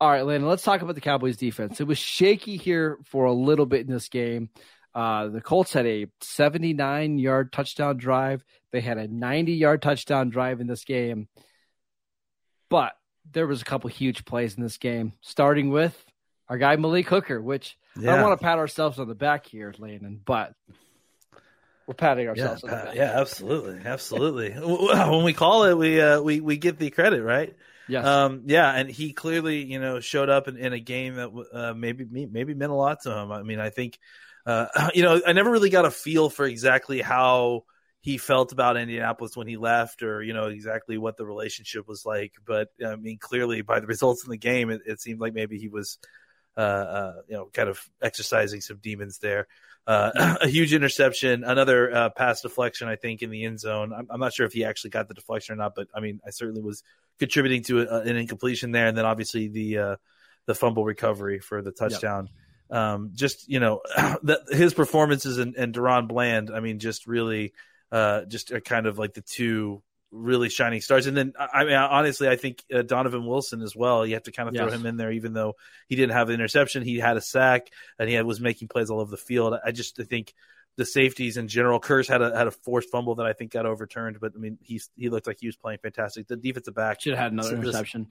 All 0.00 0.10
right, 0.10 0.24
Landon, 0.24 0.48
let's 0.48 0.62
talk 0.62 0.82
about 0.82 0.94
the 0.94 1.00
Cowboys 1.00 1.36
defense. 1.36 1.80
It 1.80 1.86
was 1.86 1.98
shaky 1.98 2.56
here 2.56 2.98
for 3.04 3.26
a 3.26 3.32
little 3.32 3.66
bit 3.66 3.86
in 3.86 3.92
this 3.92 4.08
game. 4.08 4.48
Uh, 4.94 5.28
the 5.28 5.40
Colts 5.40 5.72
had 5.72 5.86
a 5.86 6.06
79 6.20 7.18
yard 7.18 7.52
touchdown 7.52 7.96
drive. 7.96 8.44
They 8.72 8.80
had 8.80 8.98
a 8.98 9.06
90 9.06 9.52
yard 9.52 9.82
touchdown 9.82 10.30
drive 10.30 10.60
in 10.60 10.66
this 10.66 10.84
game. 10.84 11.28
But 12.70 12.94
there 13.30 13.46
was 13.46 13.62
a 13.62 13.64
couple 13.64 13.90
huge 13.90 14.24
plays 14.24 14.54
in 14.54 14.62
this 14.62 14.78
game, 14.78 15.12
starting 15.20 15.70
with 15.70 16.04
our 16.48 16.58
guy 16.58 16.76
Malik 16.76 17.08
Hooker, 17.08 17.40
which 17.40 17.76
yeah. 17.96 18.12
I 18.12 18.16
don't 18.16 18.28
want 18.28 18.40
to 18.40 18.44
pat 18.44 18.58
ourselves 18.58 18.98
on 18.98 19.06
the 19.06 19.14
back 19.14 19.46
here, 19.46 19.72
Landon, 19.78 20.20
but 20.24 20.54
we're 21.90 21.94
patting 21.94 22.28
ourselves. 22.28 22.62
Yeah, 22.64 22.72
uh, 22.72 22.92
yeah 22.94 23.20
absolutely, 23.20 23.80
absolutely. 23.84 24.50
when 24.52 25.24
we 25.24 25.32
call 25.32 25.64
it, 25.64 25.74
we 25.76 26.00
uh, 26.00 26.20
we 26.20 26.40
we 26.40 26.56
get 26.56 26.78
the 26.78 26.90
credit, 26.90 27.20
right? 27.20 27.56
Yes. 27.88 28.06
Um, 28.06 28.44
yeah, 28.46 28.70
and 28.70 28.88
he 28.88 29.12
clearly, 29.12 29.64
you 29.64 29.80
know, 29.80 29.98
showed 29.98 30.28
up 30.28 30.46
in, 30.46 30.56
in 30.56 30.72
a 30.72 30.78
game 30.78 31.16
that 31.16 31.30
uh, 31.52 31.74
maybe 31.74 32.04
maybe 32.04 32.54
meant 32.54 32.70
a 32.70 32.76
lot 32.76 33.02
to 33.02 33.10
him. 33.10 33.32
I 33.32 33.42
mean, 33.42 33.58
I 33.58 33.70
think 33.70 33.98
uh, 34.46 34.66
you 34.94 35.02
know, 35.02 35.20
I 35.26 35.32
never 35.32 35.50
really 35.50 35.68
got 35.68 35.84
a 35.84 35.90
feel 35.90 36.30
for 36.30 36.46
exactly 36.46 37.00
how 37.00 37.64
he 38.02 38.18
felt 38.18 38.52
about 38.52 38.76
Indianapolis 38.76 39.36
when 39.36 39.48
he 39.48 39.56
left, 39.56 40.04
or 40.04 40.22
you 40.22 40.32
know 40.32 40.46
exactly 40.46 40.96
what 40.96 41.16
the 41.16 41.26
relationship 41.26 41.88
was 41.88 42.06
like. 42.06 42.34
But 42.46 42.68
I 42.86 42.94
mean, 42.94 43.18
clearly 43.18 43.62
by 43.62 43.80
the 43.80 43.88
results 43.88 44.22
in 44.22 44.30
the 44.30 44.38
game, 44.38 44.70
it, 44.70 44.82
it 44.86 45.00
seemed 45.00 45.18
like 45.18 45.34
maybe 45.34 45.58
he 45.58 45.66
was, 45.66 45.98
uh, 46.56 46.60
uh, 46.60 47.12
you 47.26 47.34
know, 47.34 47.50
kind 47.52 47.68
of 47.68 47.80
exercising 48.00 48.60
some 48.60 48.78
demons 48.80 49.18
there. 49.18 49.48
Uh, 49.86 50.36
a 50.42 50.48
huge 50.48 50.72
interception, 50.72 51.44
another 51.44 51.94
uh, 51.94 52.10
pass 52.10 52.42
deflection, 52.42 52.88
I 52.88 52.96
think, 52.96 53.22
in 53.22 53.30
the 53.30 53.44
end 53.44 53.60
zone. 53.60 53.92
I'm, 53.92 54.06
I'm, 54.10 54.20
not 54.20 54.32
sure 54.32 54.46
if 54.46 54.52
he 54.52 54.64
actually 54.64 54.90
got 54.90 55.08
the 55.08 55.14
deflection 55.14 55.54
or 55.54 55.56
not, 55.56 55.74
but 55.74 55.88
I 55.94 56.00
mean, 56.00 56.20
I 56.26 56.30
certainly 56.30 56.62
was 56.62 56.82
contributing 57.18 57.62
to 57.64 57.80
a, 57.80 58.00
an 58.00 58.16
incompletion 58.16 58.72
there, 58.72 58.86
and 58.86 58.96
then 58.96 59.04
obviously 59.04 59.48
the 59.48 59.78
uh, 59.78 59.96
the 60.46 60.54
fumble 60.54 60.84
recovery 60.84 61.38
for 61.40 61.62
the 61.62 61.72
touchdown. 61.72 62.26
Yep 62.26 62.34
um, 62.70 63.10
just 63.14 63.48
you 63.48 63.60
know 63.60 63.80
the, 64.22 64.40
his 64.50 64.74
performances 64.74 65.38
and, 65.38 65.56
and 65.56 65.74
DaRon 65.74 66.08
Bland. 66.08 66.50
I 66.50 66.60
mean, 66.60 66.78
just 66.78 67.06
really, 67.06 67.52
uh, 67.90 68.24
just 68.24 68.52
are 68.52 68.60
kind 68.60 68.86
of 68.86 68.98
like 68.98 69.14
the 69.14 69.22
two 69.22 69.82
really 70.10 70.48
shining 70.48 70.80
stars. 70.80 71.06
And 71.06 71.16
then 71.16 71.32
I 71.38 71.64
mean, 71.64 71.74
honestly, 71.74 72.28
I 72.28 72.36
think 72.36 72.64
uh, 72.74 72.82
Donovan 72.82 73.26
Wilson 73.26 73.62
as 73.62 73.76
well. 73.76 74.06
You 74.06 74.14
have 74.14 74.24
to 74.24 74.32
kind 74.32 74.48
of 74.48 74.54
throw 74.54 74.66
yes. 74.66 74.74
him 74.74 74.86
in 74.86 74.96
there, 74.96 75.12
even 75.12 75.32
though 75.32 75.56
he 75.88 75.96
didn't 75.96 76.12
have 76.12 76.28
an 76.28 76.34
interception. 76.34 76.82
He 76.82 76.98
had 76.98 77.16
a 77.16 77.20
sack 77.20 77.68
and 77.98 78.08
he 78.08 78.14
had, 78.14 78.26
was 78.26 78.40
making 78.40 78.68
plays 78.68 78.90
all 78.90 79.00
over 79.00 79.10
the 79.10 79.16
field. 79.16 79.54
I 79.64 79.72
just 79.72 79.98
I 80.00 80.04
think 80.04 80.34
the 80.76 80.86
safeties 80.86 81.36
in 81.36 81.48
general. 81.48 81.80
Kearse 81.80 82.08
had 82.08 82.22
a 82.22 82.36
had 82.36 82.46
a 82.46 82.50
forced 82.50 82.90
fumble 82.90 83.16
that 83.16 83.26
I 83.26 83.32
think 83.32 83.52
got 83.52 83.66
overturned, 83.66 84.18
but 84.20 84.32
I 84.34 84.38
mean 84.38 84.58
he 84.62 84.80
he 84.96 85.08
looked 85.08 85.26
like 85.26 85.38
he 85.40 85.46
was 85.46 85.56
playing 85.56 85.78
fantastic. 85.82 86.26
The 86.26 86.36
defensive 86.36 86.74
back 86.74 87.00
should 87.00 87.12
have 87.12 87.22
had 87.22 87.32
another 87.32 87.54
interception. 87.54 88.10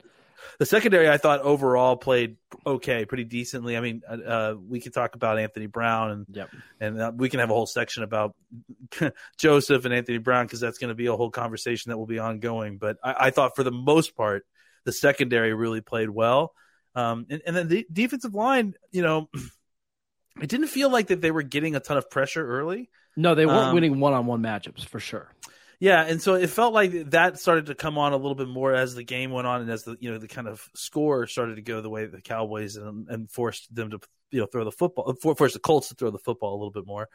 The 0.58 0.66
secondary, 0.66 1.08
I 1.08 1.16
thought 1.16 1.40
overall 1.40 1.96
played 1.96 2.36
okay, 2.66 3.04
pretty 3.04 3.24
decently. 3.24 3.76
I 3.76 3.80
mean, 3.80 4.02
uh, 4.08 4.14
uh 4.14 4.54
we 4.68 4.80
could 4.80 4.94
talk 4.94 5.14
about 5.14 5.38
Anthony 5.38 5.66
Brown, 5.66 6.10
and 6.10 6.26
yep. 6.30 6.50
and 6.80 7.00
uh, 7.00 7.12
we 7.14 7.28
can 7.28 7.40
have 7.40 7.50
a 7.50 7.54
whole 7.54 7.66
section 7.66 8.02
about 8.02 8.34
Joseph 9.38 9.84
and 9.84 9.94
Anthony 9.94 10.18
Brown 10.18 10.46
because 10.46 10.60
that's 10.60 10.78
going 10.78 10.88
to 10.88 10.94
be 10.94 11.06
a 11.06 11.16
whole 11.16 11.30
conversation 11.30 11.90
that 11.90 11.98
will 11.98 12.06
be 12.06 12.18
ongoing. 12.18 12.78
But 12.78 12.98
I, 13.02 13.16
I, 13.18 13.30
thought 13.30 13.56
for 13.56 13.64
the 13.64 13.72
most 13.72 14.16
part, 14.16 14.46
the 14.84 14.92
secondary 14.92 15.52
really 15.54 15.80
played 15.80 16.10
well, 16.10 16.54
um, 16.94 17.26
and, 17.28 17.42
and 17.46 17.56
then 17.56 17.68
the 17.68 17.86
defensive 17.92 18.34
line, 18.34 18.74
you 18.92 19.02
know. 19.02 19.28
It 20.40 20.48
didn't 20.48 20.68
feel 20.68 20.90
like 20.90 21.08
that 21.08 21.20
they 21.20 21.30
were 21.30 21.42
getting 21.42 21.76
a 21.76 21.80
ton 21.80 21.96
of 21.96 22.10
pressure 22.10 22.46
early. 22.46 22.90
No, 23.16 23.34
they 23.34 23.46
weren't 23.46 23.68
um, 23.68 23.74
winning 23.74 24.00
one-on-one 24.00 24.42
matchups 24.42 24.84
for 24.84 25.00
sure. 25.00 25.34
Yeah, 25.80 26.04
and 26.04 26.20
so 26.20 26.34
it 26.34 26.50
felt 26.50 26.74
like 26.74 27.10
that 27.10 27.40
started 27.40 27.66
to 27.66 27.74
come 27.74 27.96
on 27.96 28.12
a 28.12 28.16
little 28.16 28.34
bit 28.34 28.48
more 28.48 28.74
as 28.74 28.94
the 28.94 29.02
game 29.02 29.30
went 29.30 29.46
on, 29.46 29.62
and 29.62 29.70
as 29.70 29.84
the 29.84 29.96
you 29.98 30.12
know 30.12 30.18
the 30.18 30.28
kind 30.28 30.46
of 30.46 30.68
score 30.74 31.26
started 31.26 31.56
to 31.56 31.62
go 31.62 31.80
the 31.80 31.88
way 31.88 32.04
the 32.04 32.20
Cowboys 32.20 32.76
and, 32.76 33.08
and 33.08 33.30
forced 33.30 33.74
them 33.74 33.90
to 33.90 34.00
you 34.30 34.40
know 34.40 34.46
throw 34.46 34.64
the 34.64 34.70
football, 34.70 35.14
forced 35.14 35.54
the 35.54 35.60
Colts 35.60 35.88
to 35.88 35.94
throw 35.94 36.10
the 36.10 36.18
football 36.18 36.52
a 36.52 36.58
little 36.58 36.70
bit 36.70 36.86
more. 36.86 37.08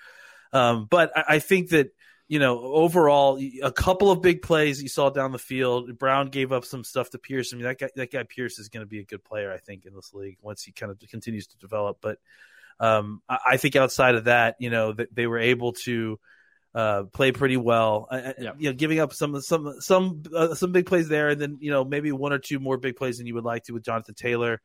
Um, 0.51 0.87
but 0.89 1.15
I, 1.15 1.35
I 1.35 1.39
think 1.39 1.69
that 1.69 1.91
you 2.27 2.39
know 2.39 2.59
overall 2.59 3.39
a 3.61 3.71
couple 3.71 4.09
of 4.09 4.23
big 4.23 4.41
plays 4.41 4.81
you 4.81 4.89
saw 4.89 5.11
down 5.11 5.31
the 5.31 5.37
field. 5.37 5.95
Brown 5.99 6.29
gave 6.29 6.51
up 6.51 6.65
some 6.65 6.83
stuff 6.83 7.11
to 7.11 7.19
Pierce. 7.19 7.53
I 7.53 7.57
mean 7.57 7.65
that 7.65 7.77
guy 7.77 7.89
that 7.95 8.11
guy 8.11 8.23
Pierce 8.23 8.57
is 8.57 8.69
going 8.69 8.83
to 8.83 8.89
be 8.89 8.99
a 8.99 9.05
good 9.05 9.23
player, 9.23 9.53
I 9.53 9.59
think, 9.59 9.85
in 9.85 9.93
this 9.93 10.11
league 10.11 10.37
once 10.41 10.63
he 10.63 10.71
kind 10.71 10.91
of 10.91 10.99
continues 11.07 11.45
to 11.47 11.57
develop. 11.57 11.99
But 12.01 12.17
um, 12.79 13.21
I, 13.29 13.39
I, 13.51 13.57
think 13.57 13.75
outside 13.75 14.15
of 14.15 14.25
that, 14.25 14.55
you 14.59 14.69
know, 14.69 14.93
that 14.93 15.13
they 15.13 15.27
were 15.27 15.39
able 15.39 15.73
to 15.83 16.19
uh, 16.73 17.03
play 17.03 17.31
pretty 17.31 17.57
well. 17.57 18.07
Yeah. 18.11 18.51
You 18.57 18.69
know, 18.69 18.73
giving 18.73 18.99
up 18.99 19.13
some 19.13 19.39
some 19.41 19.79
some 19.79 20.23
uh, 20.35 20.55
some 20.55 20.71
big 20.73 20.85
plays 20.85 21.07
there, 21.07 21.29
and 21.29 21.39
then 21.39 21.57
you 21.61 21.71
know 21.71 21.85
maybe 21.85 22.11
one 22.11 22.33
or 22.33 22.39
two 22.39 22.59
more 22.59 22.77
big 22.77 22.97
plays 22.97 23.17
than 23.17 23.27
you 23.27 23.35
would 23.35 23.45
like 23.45 23.63
to 23.63 23.73
with 23.73 23.85
Jonathan 23.85 24.15
Taylor. 24.15 24.61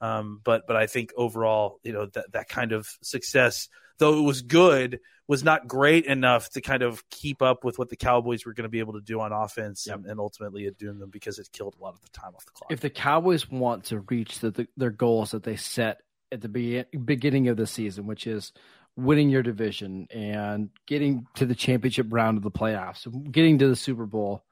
Um, 0.00 0.40
but 0.42 0.66
but 0.66 0.74
I 0.74 0.88
think 0.88 1.12
overall, 1.16 1.78
you 1.84 1.92
know 1.92 2.06
that 2.06 2.32
that 2.32 2.48
kind 2.48 2.72
of 2.72 2.88
success, 3.02 3.68
though 3.98 4.18
it 4.18 4.22
was 4.22 4.42
good, 4.42 4.98
was 5.28 5.44
not 5.44 5.68
great 5.68 6.06
enough 6.06 6.50
to 6.50 6.60
kind 6.60 6.82
of 6.82 7.08
keep 7.10 7.40
up 7.40 7.62
with 7.62 7.78
what 7.78 7.88
the 7.88 7.96
Cowboys 7.96 8.44
were 8.44 8.54
going 8.54 8.64
to 8.64 8.68
be 8.68 8.80
able 8.80 8.94
to 8.94 9.00
do 9.00 9.20
on 9.20 9.32
offense, 9.32 9.86
yep. 9.86 9.98
and, 9.98 10.06
and, 10.06 10.18
ultimately 10.18 10.66
it 10.66 10.76
doomed 10.76 11.00
them 11.00 11.10
because 11.10 11.38
it 11.38 11.48
killed 11.52 11.76
a 11.78 11.82
lot 11.82 11.94
of 11.94 12.00
the 12.02 12.08
time 12.08 12.34
off 12.34 12.44
the 12.44 12.50
clock. 12.50 12.72
If 12.72 12.80
the 12.80 12.90
Cowboys 12.90 13.48
want 13.48 13.84
to 13.84 14.00
reach 14.00 14.40
the, 14.40 14.50
the, 14.50 14.66
their 14.76 14.90
goals 14.90 15.30
that 15.30 15.44
they 15.44 15.54
set 15.54 16.00
at 16.32 16.40
the 16.40 16.48
be- 16.48 16.84
beginning 17.04 17.48
of 17.48 17.56
the 17.56 17.66
season, 17.66 18.06
which 18.06 18.26
is 18.26 18.52
winning 18.96 19.30
your 19.30 19.42
division 19.42 20.08
and 20.10 20.70
getting 20.86 21.26
to 21.34 21.46
the 21.46 21.54
championship 21.54 22.06
round 22.10 22.36
of 22.36 22.42
the 22.42 22.50
playoffs, 22.50 23.06
getting 23.30 23.58
to 23.58 23.68
the 23.68 23.76
Super 23.76 24.06
Bowl, 24.06 24.44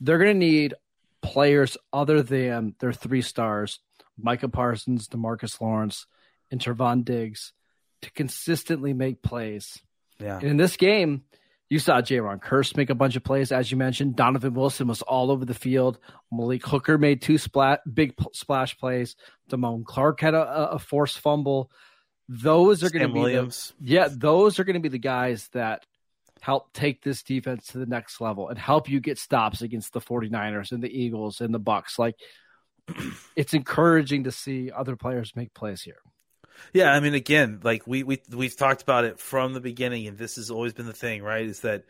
they're 0.00 0.18
going 0.18 0.32
to 0.32 0.46
need 0.46 0.74
players 1.22 1.76
other 1.92 2.22
than 2.22 2.74
their 2.78 2.92
three 2.92 3.22
stars, 3.22 3.80
Micah 4.16 4.48
Parsons, 4.48 5.08
Demarcus 5.08 5.60
Lawrence, 5.60 6.06
and 6.50 6.60
Trevon 6.60 7.04
Diggs, 7.04 7.52
to 8.02 8.10
consistently 8.12 8.92
make 8.92 9.22
plays. 9.22 9.78
Yeah. 10.18 10.36
And 10.36 10.50
in 10.50 10.56
this 10.56 10.76
game, 10.76 11.24
you 11.70 11.78
saw 11.78 12.02
Jayron 12.02 12.42
Kearse 12.42 12.76
make 12.76 12.90
a 12.90 12.96
bunch 12.96 13.14
of 13.14 13.22
plays, 13.22 13.52
as 13.52 13.70
you 13.70 13.76
mentioned. 13.76 14.16
Donovan 14.16 14.54
Wilson 14.54 14.88
was 14.88 15.02
all 15.02 15.30
over 15.30 15.44
the 15.44 15.54
field. 15.54 16.00
Malik 16.32 16.66
Hooker 16.66 16.98
made 16.98 17.22
two 17.22 17.38
splat, 17.38 17.80
big 17.94 18.14
splash 18.32 18.76
plays. 18.76 19.14
Damone 19.48 19.84
Clark 19.84 20.20
had 20.20 20.34
a, 20.34 20.72
a 20.72 20.78
forced 20.80 21.20
fumble. 21.20 21.70
Those 22.28 22.82
are 22.82 22.90
going 22.90 23.06
to 23.06 23.14
be 23.14 23.20
Williams. 23.20 23.72
The, 23.80 23.92
yeah, 23.92 24.08
those 24.10 24.58
are 24.58 24.64
going 24.64 24.74
to 24.74 24.80
be 24.80 24.88
the 24.88 24.98
guys 24.98 25.48
that 25.52 25.86
help 26.40 26.72
take 26.72 27.02
this 27.02 27.22
defense 27.22 27.68
to 27.68 27.78
the 27.78 27.86
next 27.86 28.20
level 28.20 28.48
and 28.48 28.58
help 28.58 28.88
you 28.88 28.98
get 28.98 29.18
stops 29.18 29.62
against 29.62 29.92
the 29.92 30.00
49ers 30.00 30.72
and 30.72 30.82
the 30.82 30.90
Eagles 30.90 31.40
and 31.40 31.54
the 31.54 31.58
Bucks. 31.60 32.00
Like 32.00 32.16
it's 33.36 33.54
encouraging 33.54 34.24
to 34.24 34.32
see 34.32 34.72
other 34.72 34.96
players 34.96 35.36
make 35.36 35.54
plays 35.54 35.82
here. 35.82 36.00
Yeah, 36.72 36.92
I 36.92 37.00
mean, 37.00 37.14
again, 37.14 37.60
like 37.62 37.86
we 37.86 38.02
we 38.02 38.20
we've 38.30 38.56
talked 38.56 38.82
about 38.82 39.04
it 39.04 39.18
from 39.18 39.52
the 39.52 39.60
beginning, 39.60 40.06
and 40.06 40.16
this 40.18 40.36
has 40.36 40.50
always 40.50 40.72
been 40.72 40.86
the 40.86 40.92
thing, 40.92 41.22
right? 41.22 41.44
Is 41.46 41.60
that 41.60 41.84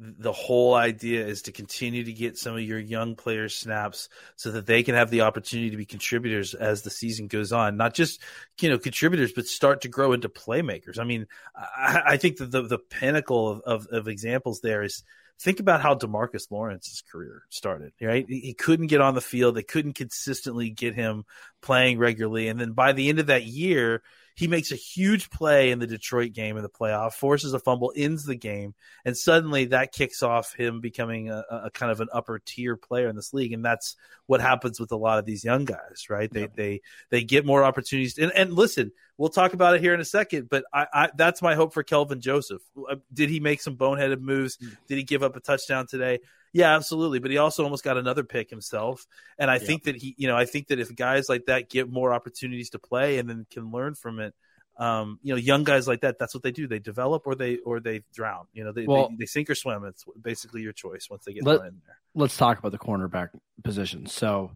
the 0.00 0.32
whole 0.32 0.74
idea 0.74 1.26
is 1.26 1.42
to 1.42 1.52
continue 1.52 2.04
to 2.04 2.12
get 2.12 2.38
some 2.38 2.54
of 2.54 2.62
your 2.62 2.78
young 2.78 3.14
players 3.16 3.54
snaps 3.54 4.08
so 4.34 4.50
that 4.52 4.64
they 4.64 4.82
can 4.82 4.94
have 4.94 5.10
the 5.10 5.20
opportunity 5.20 5.68
to 5.70 5.76
be 5.76 5.84
contributors 5.84 6.54
as 6.54 6.80
the 6.80 6.90
season 6.90 7.26
goes 7.26 7.52
on. 7.52 7.76
Not 7.76 7.92
just 7.92 8.20
you 8.60 8.70
know 8.70 8.78
contributors, 8.78 9.32
but 9.32 9.46
start 9.46 9.82
to 9.82 9.88
grow 9.88 10.12
into 10.12 10.28
playmakers. 10.28 10.98
I 10.98 11.04
mean, 11.04 11.26
I, 11.54 12.02
I 12.06 12.16
think 12.16 12.38
that 12.38 12.50
the 12.50 12.62
the 12.62 12.78
pinnacle 12.78 13.48
of, 13.48 13.60
of, 13.60 13.86
of 13.88 14.08
examples 14.08 14.60
there 14.60 14.82
is 14.82 15.04
think 15.40 15.58
about 15.58 15.80
how 15.80 15.94
Demarcus 15.94 16.50
Lawrence's 16.50 17.02
career 17.02 17.42
started, 17.48 17.92
right? 18.00 18.26
He 18.28 18.52
couldn't 18.52 18.88
get 18.88 19.00
on 19.00 19.14
the 19.14 19.20
field. 19.22 19.54
They 19.54 19.62
couldn't 19.62 19.94
consistently 19.94 20.70
get 20.70 20.94
him 20.94 21.24
playing 21.62 21.98
regularly. 21.98 22.48
And 22.48 22.60
then 22.60 22.72
by 22.72 22.92
the 22.92 23.08
end 23.08 23.18
of 23.18 23.26
that 23.26 23.44
year, 23.44 24.02
he 24.40 24.48
makes 24.48 24.72
a 24.72 24.76
huge 24.76 25.28
play 25.28 25.70
in 25.70 25.80
the 25.80 25.86
Detroit 25.86 26.32
game 26.32 26.56
in 26.56 26.62
the 26.62 26.70
playoff, 26.70 27.12
forces 27.12 27.52
a 27.52 27.58
fumble, 27.58 27.92
ends 27.94 28.24
the 28.24 28.34
game, 28.34 28.74
and 29.04 29.14
suddenly 29.14 29.66
that 29.66 29.92
kicks 29.92 30.22
off 30.22 30.54
him 30.54 30.80
becoming 30.80 31.28
a, 31.28 31.44
a 31.50 31.70
kind 31.70 31.92
of 31.92 32.00
an 32.00 32.08
upper 32.10 32.38
tier 32.38 32.76
player 32.76 33.08
in 33.08 33.16
this 33.16 33.34
league. 33.34 33.52
And 33.52 33.62
that's 33.62 33.96
what 34.24 34.40
happens 34.40 34.80
with 34.80 34.92
a 34.92 34.96
lot 34.96 35.18
of 35.18 35.26
these 35.26 35.44
young 35.44 35.66
guys, 35.66 36.06
right? 36.08 36.32
They 36.32 36.42
yeah. 36.42 36.46
they 36.54 36.80
they 37.10 37.22
get 37.22 37.44
more 37.44 37.62
opportunities. 37.64 38.16
And, 38.16 38.32
and 38.32 38.54
listen, 38.54 38.92
we'll 39.18 39.28
talk 39.28 39.52
about 39.52 39.74
it 39.74 39.82
here 39.82 39.92
in 39.92 40.00
a 40.00 40.06
second, 40.06 40.48
but 40.48 40.64
I, 40.72 40.86
I 40.90 41.10
that's 41.14 41.42
my 41.42 41.54
hope 41.54 41.74
for 41.74 41.82
Kelvin 41.82 42.22
Joseph. 42.22 42.62
Uh, 42.88 42.96
did 43.12 43.28
he 43.28 43.40
make 43.40 43.60
some 43.60 43.76
boneheaded 43.76 44.20
moves? 44.20 44.56
Mm. 44.56 44.76
Did 44.88 44.96
he 44.96 45.04
give 45.04 45.22
up 45.22 45.36
a 45.36 45.40
touchdown 45.40 45.86
today? 45.86 46.20
Yeah, 46.52 46.74
absolutely. 46.74 47.20
But 47.20 47.30
he 47.30 47.38
also 47.38 47.62
almost 47.64 47.84
got 47.84 47.96
another 47.96 48.24
pick 48.24 48.50
himself. 48.50 49.06
And 49.38 49.50
I 49.50 49.54
yeah. 49.54 49.66
think 49.66 49.84
that 49.84 49.96
he, 49.96 50.14
you 50.18 50.28
know, 50.28 50.36
I 50.36 50.46
think 50.46 50.68
that 50.68 50.80
if 50.80 50.94
guys 50.94 51.28
like 51.28 51.46
that 51.46 51.70
get 51.70 51.90
more 51.90 52.12
opportunities 52.12 52.70
to 52.70 52.78
play 52.78 53.18
and 53.18 53.28
then 53.28 53.46
can 53.50 53.70
learn 53.70 53.94
from 53.94 54.20
it, 54.20 54.34
um, 54.76 55.18
you 55.22 55.32
know, 55.32 55.38
young 55.38 55.64
guys 55.64 55.86
like 55.86 56.00
that, 56.00 56.18
that's 56.18 56.34
what 56.34 56.42
they 56.42 56.52
do. 56.52 56.66
They 56.66 56.78
develop 56.78 57.26
or 57.26 57.34
they 57.34 57.58
or 57.58 57.80
they 57.80 58.02
drown. 58.14 58.46
You 58.52 58.64
know, 58.64 58.72
they 58.72 58.86
well, 58.86 59.10
they, 59.10 59.16
they, 59.20 59.26
sink 59.26 59.50
or 59.50 59.54
swim. 59.54 59.84
It's 59.84 60.04
basically 60.20 60.62
your 60.62 60.72
choice 60.72 61.08
once 61.10 61.24
they 61.24 61.34
get 61.34 61.44
let, 61.44 61.60
in 61.60 61.80
there. 61.86 61.98
Let's 62.14 62.36
talk 62.36 62.58
about 62.58 62.72
the 62.72 62.78
cornerback 62.78 63.28
position. 63.62 64.06
So 64.06 64.52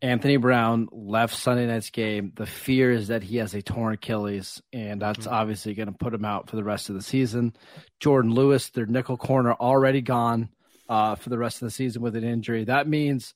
Anthony 0.00 0.36
Brown 0.36 0.88
left 0.92 1.34
Sunday 1.34 1.66
night's 1.66 1.90
game. 1.90 2.32
The 2.36 2.46
fear 2.46 2.92
is 2.92 3.08
that 3.08 3.24
he 3.24 3.38
has 3.38 3.52
a 3.52 3.60
torn 3.60 3.94
Achilles, 3.94 4.62
and 4.72 5.02
that's 5.02 5.26
mm-hmm. 5.26 5.34
obviously 5.34 5.74
going 5.74 5.88
to 5.88 5.98
put 5.98 6.14
him 6.14 6.24
out 6.24 6.48
for 6.48 6.54
the 6.54 6.64
rest 6.64 6.88
of 6.88 6.94
the 6.94 7.02
season. 7.02 7.52
Jordan 7.98 8.32
Lewis, 8.32 8.70
their 8.70 8.86
nickel 8.86 9.16
corner, 9.16 9.54
already 9.54 10.02
gone 10.02 10.50
uh, 10.88 11.14
for 11.14 11.30
the 11.30 11.38
rest 11.38 11.62
of 11.62 11.66
the 11.66 11.70
season 11.70 12.02
with 12.02 12.16
an 12.16 12.24
injury. 12.24 12.64
That 12.64 12.88
means 12.88 13.34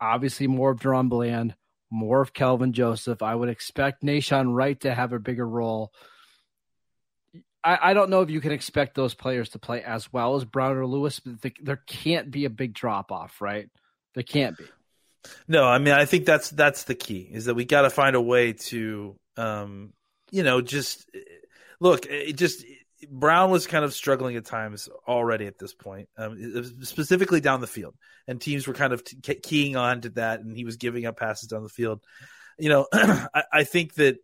obviously 0.00 0.46
more 0.46 0.70
of 0.70 0.80
DaRon 0.80 1.08
Bland, 1.08 1.54
more 1.90 2.20
of 2.20 2.32
Kelvin 2.32 2.72
Joseph. 2.72 3.22
I 3.22 3.34
would 3.34 3.48
expect 3.48 4.02
Nahshon 4.02 4.54
Wright 4.54 4.78
to 4.80 4.94
have 4.94 5.12
a 5.12 5.18
bigger 5.18 5.46
role. 5.46 5.92
I, 7.62 7.90
I, 7.90 7.94
don't 7.94 8.08
know 8.08 8.22
if 8.22 8.30
you 8.30 8.40
can 8.40 8.52
expect 8.52 8.94
those 8.94 9.14
players 9.14 9.50
to 9.50 9.58
play 9.58 9.82
as 9.82 10.10
well 10.10 10.36
as 10.36 10.44
Brown 10.44 10.76
or 10.76 10.86
Lewis, 10.86 11.20
but 11.20 11.42
the, 11.42 11.52
there 11.62 11.82
can't 11.86 12.30
be 12.30 12.46
a 12.46 12.50
big 12.50 12.72
drop 12.72 13.12
off, 13.12 13.40
right? 13.40 13.68
There 14.14 14.22
can't 14.22 14.56
be. 14.56 14.64
No, 15.46 15.64
I 15.64 15.78
mean 15.78 15.92
I 15.92 16.06
think 16.06 16.24
that's 16.24 16.48
that's 16.48 16.84
the 16.84 16.94
key 16.94 17.28
is 17.30 17.44
that 17.44 17.54
we 17.54 17.66
got 17.66 17.82
to 17.82 17.90
find 17.90 18.16
a 18.16 18.20
way 18.20 18.54
to, 18.54 19.16
um, 19.36 19.92
you 20.30 20.42
know, 20.42 20.62
just 20.62 21.08
look. 21.78 22.06
It 22.06 22.38
just 22.38 22.64
Brown 23.08 23.50
was 23.50 23.66
kind 23.66 23.84
of 23.84 23.94
struggling 23.94 24.36
at 24.36 24.44
times 24.44 24.88
already 25.06 25.46
at 25.46 25.58
this 25.58 25.74
point, 25.74 26.08
um, 26.18 26.74
specifically 26.82 27.40
down 27.40 27.60
the 27.60 27.66
field, 27.66 27.94
and 28.26 28.40
teams 28.40 28.66
were 28.66 28.74
kind 28.74 28.92
of 28.92 29.04
t- 29.04 29.34
keying 29.34 29.76
on 29.76 30.02
to 30.02 30.10
that, 30.10 30.40
and 30.40 30.56
he 30.56 30.64
was 30.64 30.76
giving 30.76 31.06
up 31.06 31.16
passes 31.16 31.48
down 31.48 31.62
the 31.62 31.68
field. 31.68 32.00
You 32.58 32.68
know, 32.68 32.86
I, 32.92 33.44
I, 33.52 33.64
think 33.64 33.94
that 33.94 34.18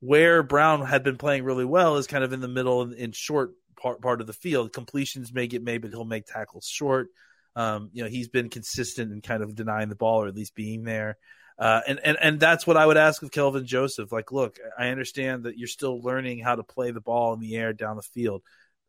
where 0.00 0.42
Brown 0.42 0.84
had 0.84 1.02
been 1.02 1.16
playing 1.16 1.44
really 1.44 1.64
well 1.64 1.96
is 1.96 2.06
kind 2.06 2.22
of 2.22 2.32
in 2.32 2.40
the 2.40 2.48
middle 2.48 2.82
and 2.82 2.92
in 2.94 3.12
short 3.12 3.52
part 3.80 4.00
part 4.00 4.20
of 4.20 4.26
the 4.26 4.32
field. 4.32 4.72
Completions 4.72 5.32
may 5.32 5.46
get 5.46 5.62
made, 5.62 5.82
but 5.82 5.90
he'll 5.90 6.04
make 6.04 6.26
tackles 6.26 6.66
short. 6.66 7.08
Um, 7.56 7.90
you 7.92 8.02
know, 8.04 8.08
he's 8.08 8.28
been 8.28 8.48
consistent 8.48 9.12
in 9.12 9.22
kind 9.22 9.42
of 9.42 9.54
denying 9.54 9.88
the 9.88 9.96
ball 9.96 10.22
or 10.22 10.28
at 10.28 10.36
least 10.36 10.54
being 10.54 10.84
there. 10.84 11.18
Uh, 11.60 11.82
and, 11.86 12.00
and 12.02 12.16
and 12.22 12.40
that's 12.40 12.66
what 12.66 12.78
I 12.78 12.86
would 12.86 12.96
ask 12.96 13.22
of 13.22 13.30
Kelvin 13.30 13.66
Joseph. 13.66 14.10
Like, 14.10 14.32
look, 14.32 14.58
I 14.78 14.88
understand 14.88 15.44
that 15.44 15.58
you're 15.58 15.68
still 15.68 16.00
learning 16.00 16.38
how 16.38 16.56
to 16.56 16.62
play 16.62 16.90
the 16.90 17.02
ball 17.02 17.34
in 17.34 17.40
the 17.40 17.54
air 17.54 17.74
down 17.74 17.96
the 17.96 18.02
field. 18.02 18.42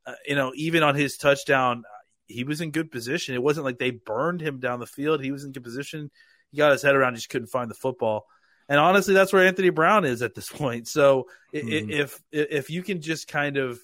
Uh, 0.05 0.13
you 0.25 0.35
know, 0.35 0.53
even 0.55 0.81
on 0.81 0.95
his 0.95 1.17
touchdown, 1.17 1.83
he 2.27 2.45
was 2.45 2.61
in 2.61 2.71
good 2.71 2.89
position. 2.89 3.35
It 3.35 3.43
wasn't 3.43 3.65
like 3.65 3.77
they 3.77 3.91
burned 3.91 4.39
him 4.39 4.61
down 4.61 4.79
the 4.79 4.87
field. 4.87 5.21
He 5.21 5.31
was 5.31 5.43
in 5.43 5.51
good 5.51 5.65
position. 5.65 6.09
He 6.49 6.57
got 6.57 6.71
his 6.71 6.81
head 6.81 6.95
around, 6.95 7.13
he 7.13 7.17
just 7.17 7.29
couldn't 7.29 7.47
find 7.47 7.69
the 7.69 7.75
football. 7.75 8.25
And 8.69 8.79
honestly, 8.79 9.13
that's 9.13 9.33
where 9.33 9.45
Anthony 9.45 9.69
Brown 9.69 10.05
is 10.05 10.21
at 10.21 10.33
this 10.33 10.49
point. 10.49 10.87
So 10.87 11.27
mm-hmm. 11.53 11.91
if 11.91 12.21
if 12.31 12.69
you 12.69 12.83
can 12.83 13.01
just 13.01 13.27
kind 13.27 13.57
of 13.57 13.81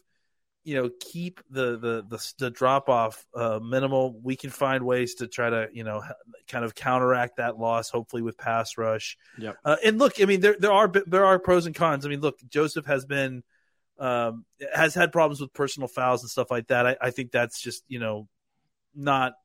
you 0.68 0.76
know 0.76 0.90
keep 1.00 1.40
the 1.50 1.78
the 1.78 2.06
the, 2.10 2.34
the 2.40 2.50
drop 2.50 2.90
off 2.90 3.26
uh, 3.34 3.58
minimal. 3.64 4.20
We 4.22 4.36
can 4.36 4.50
find 4.50 4.86
ways 4.86 5.16
to 5.16 5.28
try 5.28 5.50
to 5.50 5.70
you 5.72 5.86
know 5.86 6.04
kind 6.50 6.66
of 6.66 6.76
counteract 6.76 7.38
that 7.38 7.58
loss, 7.58 7.90
hopefully 7.90 8.22
with 8.22 8.38
pass 8.38 8.78
rush. 8.78 9.18
Yeah. 9.38 9.54
Uh, 9.64 9.78
and 9.86 9.98
look, 9.98 10.22
I 10.22 10.26
mean 10.26 10.42
there 10.42 10.58
there 10.60 10.74
are 10.74 10.92
there 11.06 11.26
are 11.26 11.40
pros 11.40 11.68
and 11.68 11.74
cons. 11.74 12.06
I 12.06 12.10
mean, 12.10 12.20
look, 12.20 12.38
Joseph 12.50 12.86
has 12.86 13.06
been 13.06 13.44
um, 13.98 14.44
has 14.76 14.94
had 14.94 15.14
problems 15.14 15.40
with 15.40 15.54
personal 15.54 15.88
fouls 15.88 16.22
and 16.22 16.30
stuff 16.30 16.52
like 16.52 16.68
that. 16.68 16.86
I, 16.86 16.98
I 17.00 17.12
think 17.12 17.32
that's 17.32 17.62
just 17.62 17.86
you 17.88 18.00
know 18.00 18.28
not. 18.94 19.36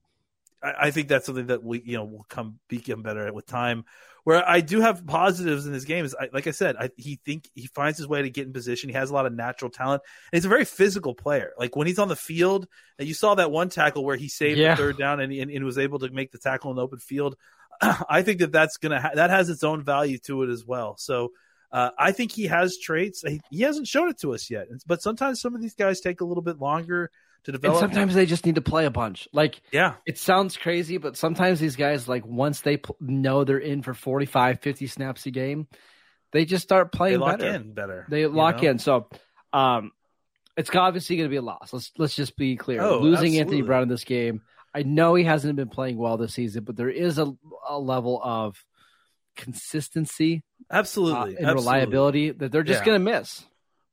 I, 0.61 0.75
I, 0.81 0.91
think 0.91 1.07
that's 1.07 1.27
something 1.27 1.47
that 1.47 1.63
we 1.63 1.83
you 1.85 1.99
know 1.99 2.05
will 2.05 2.27
come 2.29 2.59
become 2.67 3.03
better 3.05 3.29
at 3.29 3.35
with 3.35 3.47
time. 3.47 3.85
Where 4.25 4.49
I 4.49 4.61
do 4.61 4.81
have 4.81 5.05
positives 5.05 5.67
in 5.67 5.73
his 5.73 5.85
game 5.85 6.05
is, 6.05 6.15
I, 6.19 6.29
like 6.33 6.47
I 6.47 6.53
said, 6.53 6.77
I, 6.79 6.91
he 6.97 7.19
think 7.25 7.51
he 7.55 7.67
finds 7.67 7.99
his 7.99 8.07
way 8.07 8.23
to 8.23 8.31
get 8.31 8.47
in 8.47 8.53
position. 8.53 8.89
He 8.89 8.95
has 8.95 9.11
a 9.11 9.15
lot 9.15 9.27
of 9.27 9.33
natural 9.33 9.71
talent, 9.71 10.03
and 10.31 10.39
he's 10.39 10.45
a 10.45 10.49
very 10.49 10.65
physical 10.65 11.15
player. 11.15 11.53
Like 11.59 11.75
when 11.75 11.89
he's 11.89 11.99
on 11.99 12.09
the 12.09 12.17
field, 12.17 12.69
and 12.99 13.09
you 13.09 13.15
saw 13.15 13.35
that 13.35 13.51
one 13.51 13.69
tackle 13.69 14.05
where 14.05 14.17
he 14.17 14.29
saved 14.29 14.59
yeah. 14.59 14.75
the 14.75 14.83
third 14.83 14.99
down 14.99 15.21
and, 15.21 15.33
and, 15.33 15.51
and 15.51 15.65
was 15.65 15.79
able 15.79 15.99
to 16.01 16.11
make 16.11 16.31
the 16.31 16.39
tackle 16.39 16.71
in 16.71 16.77
the 16.77 16.83
open 16.83 17.01
field. 17.01 17.37
I 17.81 18.23
think 18.23 18.39
that 18.39 18.53
that's 18.53 18.77
gonna 18.77 19.01
ha- 19.01 19.11
that 19.15 19.31
has 19.31 19.49
its 19.49 19.65
own 19.65 19.83
value 19.83 20.19
to 20.27 20.45
it 20.45 20.51
as 20.51 20.65
well. 20.65 20.97
So 20.99 21.33
uh, 21.73 21.91
I 21.99 22.13
think 22.13 22.31
he 22.33 22.47
has 22.47 22.77
traits. 22.77 23.23
He, 23.27 23.41
he, 23.51 23.63
hasn't 23.63 23.89
shown 23.89 24.09
it 24.09 24.21
to 24.21 24.35
us 24.35 24.51
yet, 24.51 24.69
but 24.87 25.03
sometimes 25.03 25.41
some 25.41 25.55
of 25.55 25.63
these 25.63 25.75
guys 25.75 26.01
take 26.01 26.21
a 26.21 26.25
little 26.25 26.43
bit 26.43 26.59
longer 26.59 27.11
to 27.45 27.53
develop. 27.53 27.83
And 27.83 27.91
sometimes 27.91 28.15
they 28.15 28.27
just 28.27 28.47
need 28.47 28.57
to 28.57 28.63
play 28.63 28.87
a 28.87 28.91
bunch. 28.91 29.29
Like, 29.33 29.61
yeah, 29.73 29.95
it 30.07 30.19
sounds 30.19 30.57
crazy, 30.57 30.99
but 30.99 31.17
sometimes 31.17 31.61
these 31.61 31.77
guys, 31.77 32.09
like, 32.09 32.27
once 32.27 32.61
they 32.61 32.77
pl- 32.77 32.97
know 33.01 33.45
they're 33.45 33.59
in 33.59 33.83
for 33.83 33.95
45, 33.95 34.61
50 34.61 34.87
snaps 34.87 35.27
a 35.27 35.31
game, 35.31 35.67
they 36.33 36.45
just 36.45 36.63
start 36.63 36.93
playing 36.93 37.15
they 37.15 37.19
lock 37.19 37.39
better. 37.39 37.55
in 37.55 37.73
better. 37.73 38.07
They 38.09 38.27
lock 38.27 38.63
know? 38.63 38.71
in. 38.71 38.79
So, 38.79 39.09
um, 39.53 39.93
it's 40.57 40.75
obviously 40.75 41.17
going 41.17 41.29
to 41.29 41.31
be 41.31 41.37
a 41.37 41.43
loss. 41.43 41.73
Let's 41.73 41.91
let's 41.99 42.15
just 42.15 42.37
be 42.37 42.57
clear. 42.57 42.83
Oh, 42.83 42.99
Losing 42.99 43.13
absolutely. 43.13 43.39
Anthony 43.39 43.63
Brown 43.63 43.83
in 43.85 43.89
this 43.89 44.05
game, 44.05 44.43
I 44.75 44.83
know 44.83 45.15
he 45.15 45.25
hasn't 45.25 45.57
been 45.57 45.69
playing 45.69 45.97
well 45.97 46.17
this 46.17 46.35
season, 46.35 46.65
but 46.65 46.77
there 46.77 46.91
is 46.91 47.19
a, 47.19 47.33
a 47.69 47.79
level 47.79 48.21
of 48.23 48.63
consistency, 49.37 50.43
absolutely, 50.71 51.37
uh, 51.37 51.39
and 51.39 51.47
absolutely. 51.47 51.55
reliability 51.55 52.31
that 52.33 52.53
they're 52.53 52.63
just 52.63 52.81
yeah. 52.81 52.87
going 52.87 53.05
to 53.05 53.13
miss. 53.13 53.45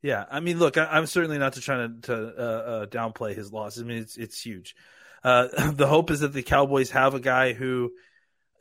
Yeah, 0.01 0.25
I 0.29 0.39
mean, 0.39 0.59
look, 0.59 0.77
I, 0.77 0.97
am 0.97 1.05
certainly 1.05 1.37
not 1.37 1.53
to 1.53 1.61
try 1.61 1.77
to, 1.77 1.93
to 2.03 2.13
uh, 2.13 2.41
uh, 2.41 2.85
downplay 2.85 3.35
his 3.35 3.51
loss. 3.51 3.79
I 3.79 3.83
mean, 3.83 3.97
it's 3.97 4.17
it's 4.17 4.41
huge. 4.41 4.75
Uh, 5.23 5.47
the 5.71 5.87
hope 5.87 6.11
is 6.11 6.21
that 6.21 6.33
the 6.33 6.43
Cowboys 6.43 6.91
have 6.91 7.15
a 7.15 7.19
guy 7.19 7.53
who, 7.53 7.91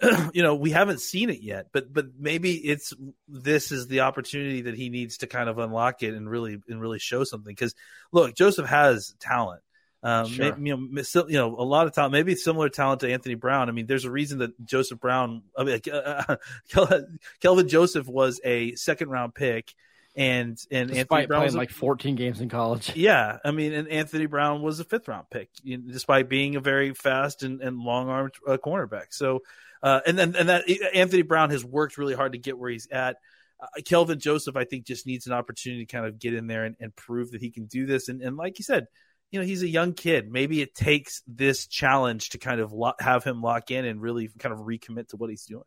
you 0.33 0.43
know, 0.43 0.57
we 0.57 0.71
haven't 0.71 1.01
seen 1.01 1.31
it 1.31 1.41
yet, 1.41 1.69
but 1.73 1.93
but 1.93 2.07
maybe 2.19 2.55
it's 2.55 2.93
this 3.29 3.71
is 3.71 3.87
the 3.87 4.01
opportunity 4.01 4.63
that 4.63 4.75
he 4.75 4.89
needs 4.89 5.19
to 5.19 5.29
kind 5.29 5.49
of 5.49 5.59
unlock 5.59 6.03
it 6.03 6.15
and 6.15 6.29
really 6.29 6.61
and 6.69 6.81
really 6.81 6.99
show 6.99 7.23
something. 7.23 7.55
Because 7.55 7.75
look, 8.11 8.35
Joseph 8.35 8.67
has 8.67 9.15
talent. 9.21 9.63
Um, 10.01 10.27
sure. 10.27 10.57
you 10.59 10.77
know, 10.77 11.25
you 11.29 11.39
know, 11.39 11.57
a 11.57 11.65
lot 11.65 11.89
of 11.89 11.93
talent, 11.93 12.13
maybe 12.13 12.37
similar 12.37 12.69
talent 12.69 13.01
to 13.01 13.13
Anthony 13.13 13.35
Brown. 13.35 13.69
I 13.69 13.73
mean, 13.73 13.87
there's 13.87 14.05
a 14.05 14.11
reason 14.11 14.39
that 14.39 14.65
Joseph 14.65 15.01
Brown, 15.01 15.43
I 15.57 15.65
mean, 15.65 15.81
uh, 15.93 16.37
Kelvin 17.41 17.69
Joseph 17.69 18.07
was 18.07 18.41
a 18.45 18.77
second 18.77 19.09
round 19.11 19.35
pick, 19.35 19.75
and 20.19 20.59
and 20.73 20.89
despite 20.89 20.99
Anthony 20.99 21.27
Brown 21.27 21.39
playing 21.39 21.47
was 21.47 21.55
a, 21.55 21.59
like 21.59 21.71
14 21.71 22.17
games 22.17 22.41
in 22.41 22.49
college. 22.49 22.93
Yeah, 22.97 23.39
I 23.45 23.53
mean, 23.53 23.73
and 23.73 23.89
Anthony 23.89 24.27
Brown 24.27 24.63
was 24.63 24.81
a 24.81 24.85
fifth 24.85 25.07
round 25.07 25.31
pick, 25.31 25.49
you 25.63 25.79
know, 25.79 25.93
despite 25.93 26.29
being 26.29 26.57
a 26.57 26.61
very 26.61 26.93
fast 26.93 27.45
and, 27.45 27.61
and 27.63 27.79
long 27.79 28.09
armed 28.09 28.33
uh, 28.47 28.57
cornerback. 28.57 29.07
So, 29.11 29.41
uh, 29.81 30.01
and 30.05 30.19
then 30.19 30.35
and 30.35 30.49
that 30.49 30.69
Anthony 30.93 31.23
Brown 31.23 31.51
has 31.51 31.65
worked 31.65 31.99
really 31.99 32.15
hard 32.15 32.33
to 32.33 32.39
get 32.39 32.59
where 32.59 32.71
he's 32.71 32.89
at. 32.91 33.17
Uh, 33.61 33.67
Kelvin 33.85 34.19
Joseph, 34.19 34.57
I 34.57 34.65
think, 34.65 34.87
just 34.87 35.07
needs 35.07 35.29
an 35.29 35.33
opportunity 35.33 35.87
to 35.87 35.93
kind 35.93 36.07
of 36.07 36.19
get 36.19 36.35
in 36.35 36.49
there 36.49 36.65
and, 36.65 36.77
and 36.81 36.95
prove 36.95 37.31
that 37.31 37.41
he 37.41 37.51
can 37.51 37.67
do 37.67 37.87
this. 37.87 38.09
And, 38.09 38.21
and 38.21 38.37
like 38.37 38.59
you 38.59 38.65
said, 38.65 38.87
you 39.31 39.39
know, 39.39 39.47
he's 39.47 39.63
a 39.63 39.69
young 39.69 39.95
kid. 39.95 40.31
Maybe 40.31 40.63
it 40.63 40.75
takes 40.75 41.23
this 41.27 41.67
challenge 41.67 42.31
to 42.31 42.39
kind 42.39 42.61
of 42.61 42.73
lo- 42.73 42.95
have 42.99 43.25
him 43.25 43.43
lock 43.43 43.71
in 43.71 43.85
and 43.85 44.01
really 44.01 44.31
kind 44.39 44.53
of 44.53 44.61
recommit 44.61 45.09
to 45.09 45.17
what 45.17 45.31
he's 45.31 45.45
doing. 45.45 45.65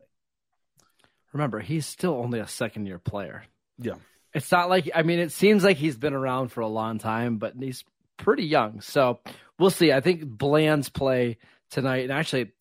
Remember, 1.32 1.60
he's 1.60 1.86
still 1.86 2.14
only 2.14 2.40
a 2.40 2.46
second 2.46 2.86
year 2.86 2.98
player. 2.98 3.44
Yeah. 3.78 3.94
It's 4.34 4.50
not 4.50 4.68
like, 4.68 4.90
I 4.94 5.02
mean, 5.02 5.18
it 5.18 5.32
seems 5.32 5.62
like 5.62 5.76
he's 5.76 5.96
been 5.96 6.14
around 6.14 6.48
for 6.48 6.60
a 6.60 6.68
long 6.68 6.98
time, 6.98 7.36
but 7.36 7.54
he's 7.58 7.84
pretty 8.16 8.44
young. 8.44 8.80
So 8.80 9.20
we'll 9.58 9.70
see. 9.70 9.92
I 9.92 10.00
think 10.00 10.24
Bland's 10.24 10.88
play 10.88 11.38
tonight 11.70 12.04
and 12.04 12.12
actually 12.12 12.52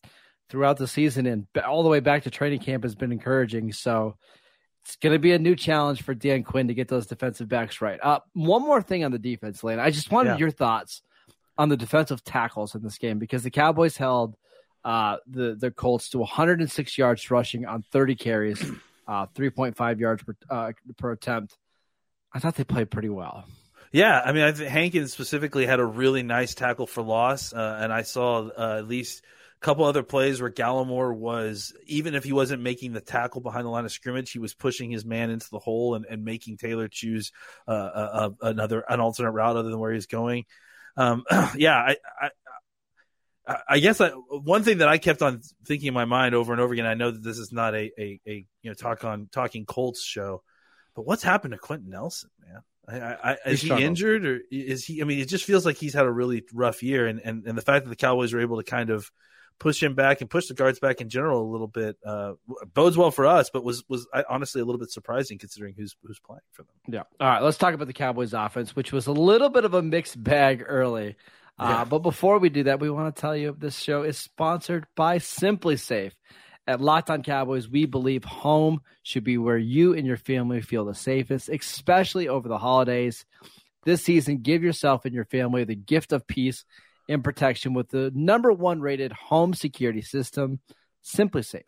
throughout 0.49 0.77
the 0.77 0.87
season 0.87 1.25
and 1.25 1.47
all 1.65 1.83
the 1.83 1.89
way 1.89 2.01
back 2.01 2.23
to 2.23 2.29
training 2.29 2.59
camp 2.59 2.83
has 2.83 2.95
been 2.95 3.11
encouraging. 3.11 3.71
So 3.71 4.17
it's 4.83 4.95
going 4.97 5.13
to 5.13 5.19
be 5.19 5.31
a 5.31 5.39
new 5.39 5.55
challenge 5.55 6.01
for 6.01 6.13
Dan 6.13 6.43
Quinn 6.43 6.67
to 6.67 6.73
get 6.73 6.87
those 6.87 7.07
defensive 7.07 7.47
backs 7.47 7.81
right. 7.81 7.99
Uh, 8.01 8.19
one 8.33 8.61
more 8.61 8.81
thing 8.81 9.03
on 9.03 9.11
the 9.11 9.19
defense, 9.19 9.63
Lane. 9.63 9.79
I 9.79 9.91
just 9.91 10.11
wanted 10.11 10.31
yeah. 10.31 10.37
your 10.37 10.51
thoughts 10.51 11.01
on 11.57 11.69
the 11.69 11.77
defensive 11.77 12.23
tackles 12.23 12.75
in 12.75 12.81
this 12.81 12.97
game 12.97 13.19
because 13.19 13.43
the 13.43 13.51
Cowboys 13.51 13.95
held 13.95 14.35
uh, 14.83 15.17
the 15.27 15.55
the 15.59 15.69
Colts 15.69 16.09
to 16.09 16.19
106 16.19 16.97
yards 16.97 17.29
rushing 17.29 17.65
on 17.65 17.83
30 17.91 18.15
carries, 18.15 18.61
uh, 19.07 19.27
3.5 19.27 19.99
yards 19.99 20.23
per, 20.23 20.35
uh, 20.49 20.71
per 20.97 21.11
attempt. 21.11 21.57
I 22.33 22.39
thought 22.39 22.55
they 22.55 22.63
played 22.63 22.89
pretty 22.89 23.09
well. 23.09 23.45
Yeah, 23.91 24.21
I 24.23 24.31
mean, 24.31 24.43
I 24.43 24.53
think 24.53 24.69
Hankins 24.69 25.11
specifically 25.11 25.65
had 25.65 25.79
a 25.79 25.85
really 25.85 26.23
nice 26.23 26.55
tackle 26.55 26.87
for 26.87 27.03
loss, 27.03 27.51
uh, 27.51 27.79
and 27.81 27.91
I 27.91 28.03
saw 28.03 28.47
uh, 28.47 28.77
at 28.77 28.87
least 28.87 29.21
a 29.61 29.65
couple 29.65 29.83
other 29.83 30.01
plays 30.01 30.41
where 30.41 30.49
Gallimore 30.49 31.13
was, 31.13 31.73
even 31.87 32.15
if 32.15 32.23
he 32.23 32.31
wasn't 32.31 32.61
making 32.63 32.93
the 32.93 33.01
tackle 33.01 33.41
behind 33.41 33.65
the 33.65 33.69
line 33.69 33.83
of 33.83 33.91
scrimmage, 33.91 34.31
he 34.31 34.39
was 34.39 34.53
pushing 34.53 34.91
his 34.91 35.03
man 35.03 35.29
into 35.29 35.49
the 35.51 35.59
hole 35.59 35.95
and, 35.95 36.05
and 36.05 36.23
making 36.23 36.55
Taylor 36.55 36.87
choose 36.87 37.33
uh, 37.67 37.73
a, 37.73 37.99
a, 37.99 38.47
another 38.47 38.79
an 38.87 39.01
alternate 39.01 39.31
route 39.31 39.57
other 39.57 39.69
than 39.69 39.79
where 39.79 39.91
he's 39.91 40.07
going. 40.07 40.45
Um, 40.95 41.23
yeah, 41.55 41.75
I, 41.75 41.97
I, 42.21 42.29
I 43.67 43.79
guess 43.79 43.99
I, 43.99 44.09
one 44.09 44.63
thing 44.63 44.77
that 44.77 44.87
I 44.87 44.99
kept 44.99 45.21
on 45.21 45.41
thinking 45.65 45.87
in 45.87 45.93
my 45.93 46.05
mind 46.05 46.35
over 46.35 46.53
and 46.53 46.61
over 46.61 46.73
again. 46.73 46.85
I 46.85 46.93
know 46.93 47.11
that 47.11 47.23
this 47.23 47.37
is 47.37 47.51
not 47.51 47.75
a, 47.75 47.91
a, 47.99 48.21
a 48.25 48.45
you 48.61 48.69
know 48.69 48.73
talk 48.73 49.03
on 49.03 49.27
talking 49.31 49.65
Colts 49.65 50.03
show, 50.03 50.43
but 50.95 51.05
what's 51.05 51.23
happened 51.23 51.53
to 51.53 51.57
Quenton 51.57 51.89
Nelson, 51.89 52.29
man? 52.39 52.61
I, 52.87 53.31
I, 53.31 53.37
is 53.49 53.61
he 53.61 53.71
injured 53.71 54.25
or 54.25 54.39
is 54.49 54.83
he? 54.83 55.01
I 55.01 55.05
mean, 55.05 55.19
it 55.19 55.27
just 55.27 55.45
feels 55.45 55.65
like 55.65 55.77
he's 55.77 55.93
had 55.93 56.05
a 56.05 56.11
really 56.11 56.43
rough 56.53 56.83
year, 56.83 57.07
and, 57.07 57.21
and, 57.23 57.45
and 57.45 57.57
the 57.57 57.61
fact 57.61 57.85
that 57.85 57.89
the 57.89 57.95
Cowboys 57.95 58.33
were 58.33 58.41
able 58.41 58.57
to 58.57 58.63
kind 58.63 58.89
of 58.89 59.09
push 59.61 59.81
him 59.81 59.93
back 59.93 60.21
and 60.21 60.29
push 60.29 60.47
the 60.47 60.55
guards 60.55 60.79
back 60.79 61.01
in 61.01 61.09
general 61.09 61.43
a 61.43 61.51
little 61.51 61.67
bit 61.67 61.95
uh, 62.03 62.33
bodes 62.73 62.97
well 62.97 63.11
for 63.11 63.27
us, 63.27 63.51
but 63.51 63.63
was 63.63 63.83
was 63.87 64.07
honestly 64.27 64.59
a 64.59 64.65
little 64.65 64.79
bit 64.79 64.89
surprising 64.89 65.37
considering 65.37 65.75
who's 65.77 65.95
who's 66.03 66.19
playing 66.19 66.41
for 66.51 66.63
them. 66.63 66.73
Yeah. 66.87 67.03
All 67.19 67.29
right, 67.29 67.43
let's 67.43 67.57
talk 67.57 67.75
about 67.75 67.87
the 67.87 67.93
Cowboys 67.93 68.33
offense, 68.33 68.75
which 68.75 68.91
was 68.91 69.07
a 69.07 69.11
little 69.11 69.49
bit 69.49 69.63
of 69.63 69.73
a 69.73 69.81
mixed 69.81 70.21
bag 70.21 70.63
early. 70.65 71.15
Uh, 71.59 71.67
yeah. 71.69 71.85
but 71.85 71.99
before 71.99 72.39
we 72.39 72.49
do 72.49 72.63
that, 72.63 72.79
we 72.79 72.89
want 72.89 73.15
to 73.15 73.21
tell 73.21 73.35
you 73.35 73.55
this 73.57 73.77
show 73.77 74.01
is 74.01 74.17
sponsored 74.17 74.87
by 74.95 75.19
SimpliSafe. 75.19 76.13
At 76.67 76.79
Locked 76.79 77.09
On 77.09 77.23
Cowboys, 77.23 77.67
we 77.67 77.85
believe 77.85 78.23
home 78.23 78.81
should 79.03 79.23
be 79.23 79.37
where 79.37 79.57
you 79.57 79.93
and 79.93 80.05
your 80.05 80.17
family 80.17 80.61
feel 80.61 80.85
the 80.85 80.93
safest, 80.93 81.49
especially 81.49 82.27
over 82.27 82.47
the 82.47 82.57
holidays. 82.57 83.25
This 83.83 84.03
season, 84.03 84.37
give 84.37 84.63
yourself 84.63 85.05
and 85.05 85.13
your 85.13 85.25
family 85.25 85.63
the 85.63 85.75
gift 85.75 86.13
of 86.13 86.27
peace 86.27 86.65
and 87.09 87.23
protection 87.23 87.73
with 87.73 87.89
the 87.89 88.11
number 88.13 88.51
one 88.51 88.79
rated 88.79 89.11
home 89.11 89.53
security 89.53 90.01
system, 90.01 90.59
SimpliSafe. 91.03 91.63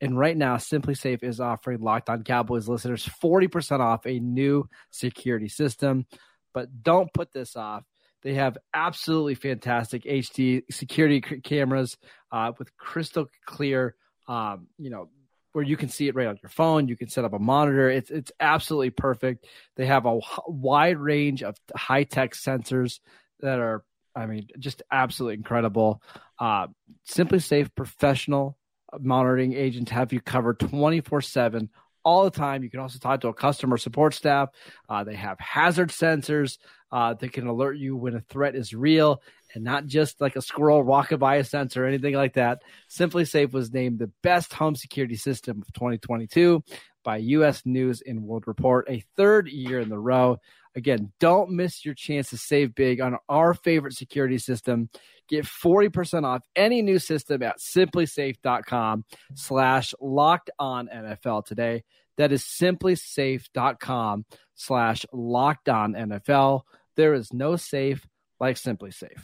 And 0.00 0.18
right 0.18 0.36
now, 0.36 0.56
SimpliSafe 0.56 1.24
is 1.24 1.40
offering 1.40 1.80
Locked 1.80 2.08
On 2.08 2.22
Cowboys 2.22 2.68
listeners 2.68 3.08
40% 3.22 3.80
off 3.80 4.06
a 4.06 4.20
new 4.20 4.68
security 4.90 5.48
system. 5.48 6.06
But 6.54 6.82
don't 6.82 7.12
put 7.12 7.32
this 7.32 7.56
off. 7.56 7.82
They 8.22 8.34
have 8.34 8.58
absolutely 8.72 9.34
fantastic 9.34 10.04
HD 10.04 10.62
security 10.70 11.20
cameras 11.20 11.96
uh, 12.32 12.52
with 12.58 12.76
crystal 12.76 13.26
clear, 13.44 13.94
um, 14.28 14.66
you 14.78 14.90
know, 14.90 15.08
where 15.52 15.64
you 15.64 15.76
can 15.76 15.88
see 15.88 16.06
it 16.08 16.14
right 16.14 16.26
on 16.26 16.38
your 16.42 16.50
phone. 16.50 16.88
You 16.88 16.96
can 16.96 17.08
set 17.08 17.24
up 17.24 17.32
a 17.32 17.38
monitor. 17.38 17.88
It's 17.88 18.10
it's 18.10 18.32
absolutely 18.38 18.90
perfect. 18.90 19.46
They 19.76 19.86
have 19.86 20.04
a 20.04 20.20
wide 20.46 20.98
range 20.98 21.42
of 21.42 21.56
high 21.74 22.04
tech 22.04 22.34
sensors 22.34 23.00
that 23.40 23.58
are 23.58 23.82
I 24.16 24.26
mean, 24.26 24.48
just 24.58 24.82
absolutely 24.90 25.34
incredible. 25.34 26.02
Uh, 26.38 26.68
SimpliSafe 27.08 27.74
professional 27.74 28.56
monitoring 28.98 29.52
agents 29.52 29.90
have 29.90 30.12
you 30.12 30.20
covered 30.20 30.58
24 30.58 31.20
7 31.20 31.68
all 32.02 32.24
the 32.24 32.30
time. 32.30 32.62
You 32.62 32.70
can 32.70 32.80
also 32.80 32.98
talk 32.98 33.20
to 33.22 33.28
a 33.28 33.34
customer 33.34 33.76
support 33.76 34.14
staff. 34.14 34.48
Uh, 34.88 35.04
they 35.04 35.16
have 35.16 35.38
hazard 35.38 35.90
sensors 35.90 36.58
uh, 36.92 37.14
that 37.14 37.32
can 37.32 37.46
alert 37.46 37.76
you 37.76 37.96
when 37.96 38.14
a 38.14 38.20
threat 38.20 38.54
is 38.54 38.72
real 38.72 39.20
and 39.54 39.64
not 39.64 39.86
just 39.86 40.20
like 40.20 40.36
a 40.36 40.42
squirrel 40.42 40.82
walking 40.82 41.18
by 41.18 41.36
a 41.36 41.44
sensor 41.44 41.84
or 41.84 41.88
anything 41.88 42.14
like 42.14 42.34
that. 42.34 42.62
SimpliSafe 42.90 43.52
was 43.52 43.72
named 43.72 43.98
the 43.98 44.10
best 44.22 44.52
home 44.52 44.74
security 44.74 45.16
system 45.16 45.62
of 45.62 45.72
2022 45.72 46.62
by 47.04 47.18
U.S. 47.18 47.62
News 47.64 48.02
and 48.04 48.22
World 48.22 48.44
Report, 48.46 48.86
a 48.90 49.02
third 49.16 49.48
year 49.48 49.80
in 49.80 49.92
a 49.92 49.98
row. 49.98 50.38
Again, 50.74 51.12
don't 51.20 51.50
miss 51.50 51.84
your 51.84 51.94
chance 51.94 52.30
to 52.30 52.36
save 52.36 52.74
big 52.74 53.00
on 53.00 53.16
our 53.28 53.54
favorite 53.54 53.94
security 53.94 54.38
system. 54.38 54.90
Get 55.28 55.44
40% 55.44 56.24
off 56.24 56.42
any 56.54 56.82
new 56.82 56.98
system 56.98 57.42
at 57.42 57.58
simplisafe.com 57.58 59.04
slash 59.34 59.94
locked 60.00 60.50
on 60.58 60.88
NFL 60.94 61.46
today. 61.46 61.84
That 62.16 62.32
is 62.32 62.42
simplisafe.com 62.42 64.26
slash 64.54 65.06
locked 65.12 65.68
on 65.68 65.94
NFL. 65.94 66.62
There 66.96 67.14
is 67.14 67.32
no 67.32 67.56
safe 67.56 68.06
like 68.40 68.56
SimpliSafe. 68.56 69.20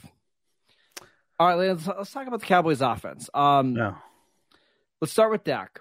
All 1.39 1.49
right, 1.49 1.55
let's, 1.55 1.87
let's 1.87 2.13
talk 2.13 2.27
about 2.27 2.41
the 2.41 2.47
Cowboys 2.47 2.81
offense. 2.81 3.29
Um, 3.35 3.77
yeah. 3.77 3.95
Let's 5.01 5.13
start 5.13 5.33
with 5.33 5.43
Dak. 5.43 5.81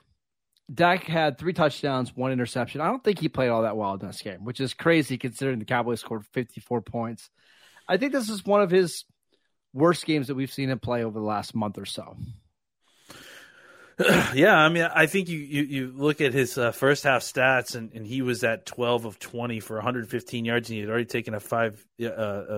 Dak 0.74 1.04
had 1.04 1.38
three 1.38 1.54
touchdowns, 1.54 2.16
one 2.16 2.32
interception. 2.32 2.82
I 2.82 2.88
don't 2.88 3.04
think 3.04 3.20
he 3.20 3.30
played 3.30 3.50
all 3.50 3.64
that 3.64 3.78
well 3.78 3.94
in 3.94 4.00
this 4.00 4.22
game, 4.22 4.46
which 4.46 4.60
is 4.60 4.74
crazy 4.74 5.18
considering 5.18 5.60
the 5.60 5.66
Cowboys 5.66 6.00
scored 6.00 6.26
54 6.28 6.82
points. 6.82 7.30
I 7.88 7.98
think 7.98 8.14
this 8.14 8.30
is 8.30 8.46
one 8.46 8.62
of 8.62 8.72
his 8.72 9.04
worst 9.74 10.06
games 10.06 10.28
that 10.28 10.36
we've 10.36 10.52
seen 10.52 10.70
him 10.70 10.80
play 10.80 11.04
over 11.04 11.20
the 11.20 11.26
last 11.26 11.54
month 11.54 11.78
or 11.78 11.86
so. 11.86 12.16
yeah, 14.34 14.56
I 14.56 14.70
mean, 14.70 14.84
I 14.84 15.06
think 15.06 15.30
you 15.30 15.40
you, 15.40 15.64
you 15.64 15.94
look 15.96 16.22
at 16.22 16.34
his 16.34 16.58
uh, 16.58 16.72
first 16.72 17.04
half 17.04 17.22
stats, 17.22 17.76
and, 17.76 17.92
and 17.94 18.06
he 18.06 18.22
was 18.22 18.44
at 18.44 18.66
twelve 18.66 19.06
of 19.06 19.20
twenty 19.20 19.60
for 19.60 19.76
115 19.76 20.46
yards, 20.46 20.70
and 20.70 20.76
he 20.76 20.82
had 20.82 20.90
already 20.90 21.06
taken 21.06 21.34
a 21.34 21.40
five 21.40 21.86
uh, 22.02 22.06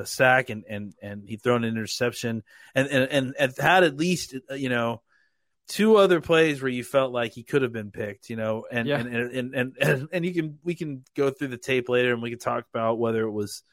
a 0.02 0.06
sack, 0.06 0.50
and 0.50 0.64
and 0.70 0.94
and 1.02 1.28
he'd 1.28 1.42
thrown 1.42 1.64
an 1.64 1.72
interception, 1.72 2.44
and 2.76 2.88
and 2.88 3.36
and 3.38 3.54
had 3.58 3.84
at 3.84 3.98
least 3.98 4.36
uh, 4.50 4.54
you 4.54 4.70
know 4.70 5.02
two 5.68 5.96
other 5.96 6.22
plays 6.22 6.62
where 6.62 6.72
you 6.72 6.84
felt 6.84 7.12
like 7.12 7.34
he 7.34 7.44
could 7.44 7.62
have 7.62 7.74
been 7.74 7.92
picked, 7.92 8.30
you 8.30 8.36
know, 8.36 8.66
and 8.72 8.88
yeah. 8.88 9.00
and, 9.00 9.16
and, 9.16 9.56
and 9.56 9.78
and 9.80 10.08
and 10.12 10.26
you 10.26 10.34
can 10.34 10.60
we 10.64 10.76
can 10.76 11.04
go 11.16 11.30
through 11.30 11.50
the 11.50 11.58
tape 11.58 11.90
later, 11.90 12.14
and 12.14 12.22
we 12.22 12.30
can 12.30 12.40
talk 12.40 12.66
about 12.74 13.00
whether 13.00 13.24
it 13.24 13.32
was. 13.32 13.64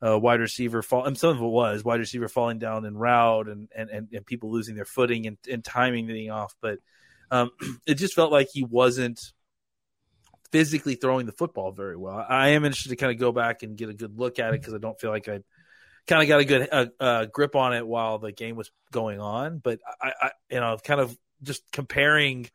Uh, 0.00 0.16
wide 0.16 0.38
receiver 0.38 0.80
fall, 0.80 1.06
and 1.06 1.18
some 1.18 1.30
of 1.30 1.42
it 1.42 1.44
was 1.44 1.82
wide 1.82 1.98
receiver 1.98 2.28
falling 2.28 2.60
down 2.60 2.84
in 2.84 2.96
route, 2.96 3.48
and 3.48 3.68
and 3.76 3.90
and, 3.90 4.08
and 4.12 4.24
people 4.24 4.48
losing 4.48 4.76
their 4.76 4.84
footing 4.84 5.26
and, 5.26 5.36
and 5.50 5.64
timing 5.64 6.06
being 6.06 6.30
off. 6.30 6.54
But 6.62 6.78
um, 7.30 7.50
it 7.86 7.94
just 7.94 8.14
felt 8.14 8.32
like 8.32 8.48
he 8.52 8.64
wasn't 8.64 9.20
physically 10.50 10.94
throwing 10.94 11.26
the 11.26 11.32
football 11.32 11.72
very 11.72 11.96
well. 11.96 12.24
I 12.26 12.50
am 12.50 12.64
interested 12.64 12.90
to 12.90 12.96
kind 12.96 13.12
of 13.12 13.18
go 13.18 13.32
back 13.32 13.62
and 13.62 13.76
get 13.76 13.88
a 13.88 13.94
good 13.94 14.18
look 14.18 14.38
at 14.38 14.54
it 14.54 14.60
because 14.60 14.74
I 14.74 14.78
don't 14.78 14.98
feel 14.98 15.10
like 15.10 15.28
I 15.28 15.40
kind 16.06 16.22
of 16.22 16.28
got 16.28 16.40
a 16.40 16.44
good 16.44 16.68
uh, 16.72 16.86
uh, 16.98 17.24
grip 17.26 17.54
on 17.54 17.74
it 17.74 17.86
while 17.86 18.18
the 18.18 18.32
game 18.32 18.56
was 18.56 18.70
going 18.90 19.20
on. 19.20 19.58
But 19.58 19.80
I, 20.00 20.12
I, 20.20 20.30
you 20.50 20.60
know, 20.60 20.76
kind 20.82 21.00
of 21.00 21.16
just 21.42 21.62
comparing 21.70 22.48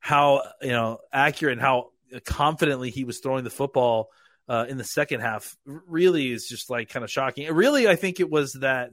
how 0.00 0.42
you 0.60 0.70
know 0.70 0.98
accurate 1.12 1.54
and 1.54 1.62
how 1.62 1.90
confidently 2.24 2.90
he 2.90 3.04
was 3.04 3.20
throwing 3.20 3.44
the 3.44 3.50
football 3.50 4.10
uh, 4.48 4.66
in 4.68 4.76
the 4.76 4.84
second 4.84 5.20
half 5.20 5.56
really 5.64 6.30
is 6.30 6.46
just 6.46 6.70
like 6.70 6.88
kind 6.88 7.04
of 7.04 7.10
shocking. 7.10 7.52
Really, 7.52 7.88
I 7.88 7.96
think 7.96 8.20
it 8.20 8.30
was 8.30 8.52
that 8.60 8.92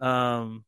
um, 0.00 0.64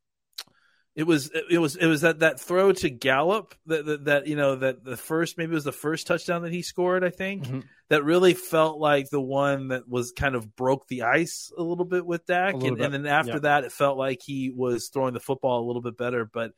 it 0.94 1.04
was 1.04 1.30
it 1.50 1.58
was 1.58 1.74
it 1.74 1.86
was 1.86 2.02
that 2.02 2.20
that 2.20 2.38
throw 2.38 2.72
to 2.72 2.88
Gallup 2.88 3.54
that, 3.66 3.84
that, 3.84 4.04
that 4.04 4.26
you 4.28 4.36
know 4.36 4.56
that 4.56 4.84
the 4.84 4.96
first 4.96 5.36
maybe 5.36 5.50
it 5.50 5.54
was 5.54 5.64
the 5.64 5.72
first 5.72 6.06
touchdown 6.06 6.42
that 6.42 6.52
he 6.52 6.62
scored 6.62 7.02
I 7.02 7.10
think 7.10 7.44
mm-hmm. 7.44 7.60
that 7.88 8.04
really 8.04 8.34
felt 8.34 8.78
like 8.78 9.10
the 9.10 9.20
one 9.20 9.68
that 9.68 9.88
was 9.88 10.12
kind 10.12 10.36
of 10.36 10.54
broke 10.54 10.86
the 10.86 11.02
ice 11.02 11.52
a 11.56 11.62
little 11.62 11.84
bit 11.84 12.06
with 12.06 12.26
Dak. 12.26 12.54
And, 12.54 12.80
and, 12.80 12.94
then 12.94 13.06
after 13.06 13.32
yeah. 13.32 13.38
that 13.40 13.64
it 13.64 13.72
felt 13.72 13.98
like 13.98 14.20
he 14.24 14.52
was 14.54 14.88
throwing 14.88 15.14
the 15.14 15.20
football 15.20 15.64
a 15.64 15.66
little 15.66 15.82
bit 15.82 15.96
better. 15.96 16.24
But 16.32 16.52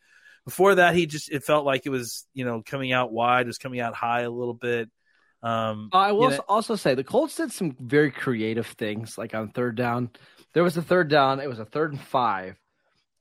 before 0.44 0.75
that 0.75 0.94
he 0.94 1.07
just 1.07 1.31
it 1.31 1.42
felt 1.42 1.64
like 1.64 1.87
it 1.87 1.90
was 1.90 2.27
you 2.35 2.44
know 2.44 2.62
coming 2.64 2.92
out 2.92 3.12
wide 3.12 3.46
was 3.46 3.59
coming 3.59 3.81
out 3.81 3.94
high 3.94 4.22
a 4.22 4.31
little 4.31 4.55
bit. 4.55 4.90
Um, 5.42 5.90
I 5.92 6.12
will 6.12 6.31
you 6.31 6.37
know, 6.37 6.44
also 6.46 6.77
say 6.77 6.94
the 6.94 7.05
Colts 7.05 7.37
did 7.37 7.53
some 7.53 7.75
very 7.81 8.11
creative 8.11 8.66
things 8.66 9.16
like 9.16 9.35
on 9.35 9.49
third 9.49 9.77
down. 9.77 10.11
There 10.53 10.62
was 10.62 10.77
a 10.77 10.83
third 10.83 11.09
down. 11.09 11.40
It 11.40 11.49
was 11.49 11.59
a 11.59 11.64
third 11.64 11.92
and 11.92 12.01
five 12.01 12.57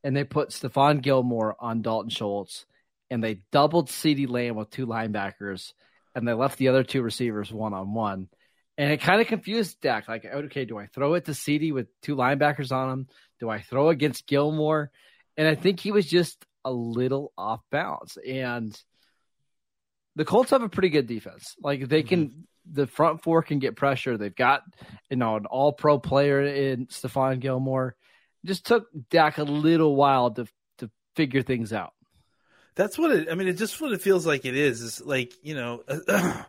and 0.06 0.16
they 0.16 0.24
put 0.24 0.50
Stephon 0.50 1.02
Gilmore 1.02 1.56
on 1.60 1.82
Dalton 1.82 2.12
Schultz, 2.12 2.68
and 3.10 3.24
they 3.24 3.42
doubled 3.52 3.90
CeeDee 3.90 4.30
Lamb 4.30 4.56
with 4.56 4.70
two 4.70 4.86
linebackers, 4.86 5.74
and 6.14 6.28
they 6.28 6.34
left 6.34 6.60
the 6.60 6.68
other 6.68 6.84
two 6.84 7.02
receivers 7.02 7.52
one 7.52 7.74
on 7.74 7.96
one. 7.96 8.30
And 8.78 8.92
it 8.92 9.02
kind 9.02 9.20
of 9.20 9.26
confused 9.26 9.82
Dak. 9.82 10.08
Like, 10.08 10.24
okay, 10.24 10.66
do 10.66 10.78
I 10.78 10.86
throw 10.86 11.16
it 11.16 11.26
to 11.26 11.32
CeeDee 11.32 11.74
with 11.74 11.88
two 12.04 12.16
linebackers 12.16 12.72
on 12.72 12.92
him? 12.92 13.08
Do 13.40 13.50
I 13.50 13.62
throw 13.62 13.90
against 13.90 14.28
Gilmore? 14.28 14.92
And 15.38 15.48
I 15.48 15.56
think 15.56 15.80
he 15.80 15.92
was 15.92 16.06
just 16.06 16.46
a 16.64 16.72
little 16.72 17.34
off 17.36 17.62
balance. 17.72 18.16
And 18.18 18.80
the 20.16 20.26
Colts 20.26 20.52
have 20.52 20.62
a 20.62 20.70
pretty 20.70 20.90
good 20.90 21.08
defense. 21.08 21.56
Like 21.60 21.88
they 21.88 22.04
can, 22.04 22.28
mm-hmm. 22.28 22.40
the 22.74 22.86
front 22.86 23.24
four 23.24 23.42
can 23.42 23.58
get 23.58 23.76
pressure. 23.76 24.20
They've 24.20 24.36
got 24.36 24.62
you 25.10 25.18
know 25.18 25.36
an 25.36 25.48
All 25.48 25.74
Pro 25.74 25.98
player 25.98 26.46
in 26.46 26.86
Stephon 26.88 27.40
Gilmore 27.40 27.96
just 28.46 28.66
took 28.66 28.88
Dak 29.10 29.38
a 29.38 29.44
little 29.44 29.96
while 29.96 30.32
to 30.32 30.48
to 30.80 30.90
figure 31.16 31.42
things 31.42 31.74
out. 31.74 31.94
That's 32.76 32.98
what 32.98 33.12
it. 33.12 33.28
I 33.32 33.36
mean, 33.36 33.48
it 33.48 33.54
just 33.54 33.80
what 33.80 33.92
it 33.92 34.02
feels 34.02 34.26
like. 34.26 34.46
It 34.46 34.56
is. 34.56 34.82
Is 34.82 35.02
like 35.02 35.34
you 35.42 35.56
know, 35.56 35.84
the 35.88 36.46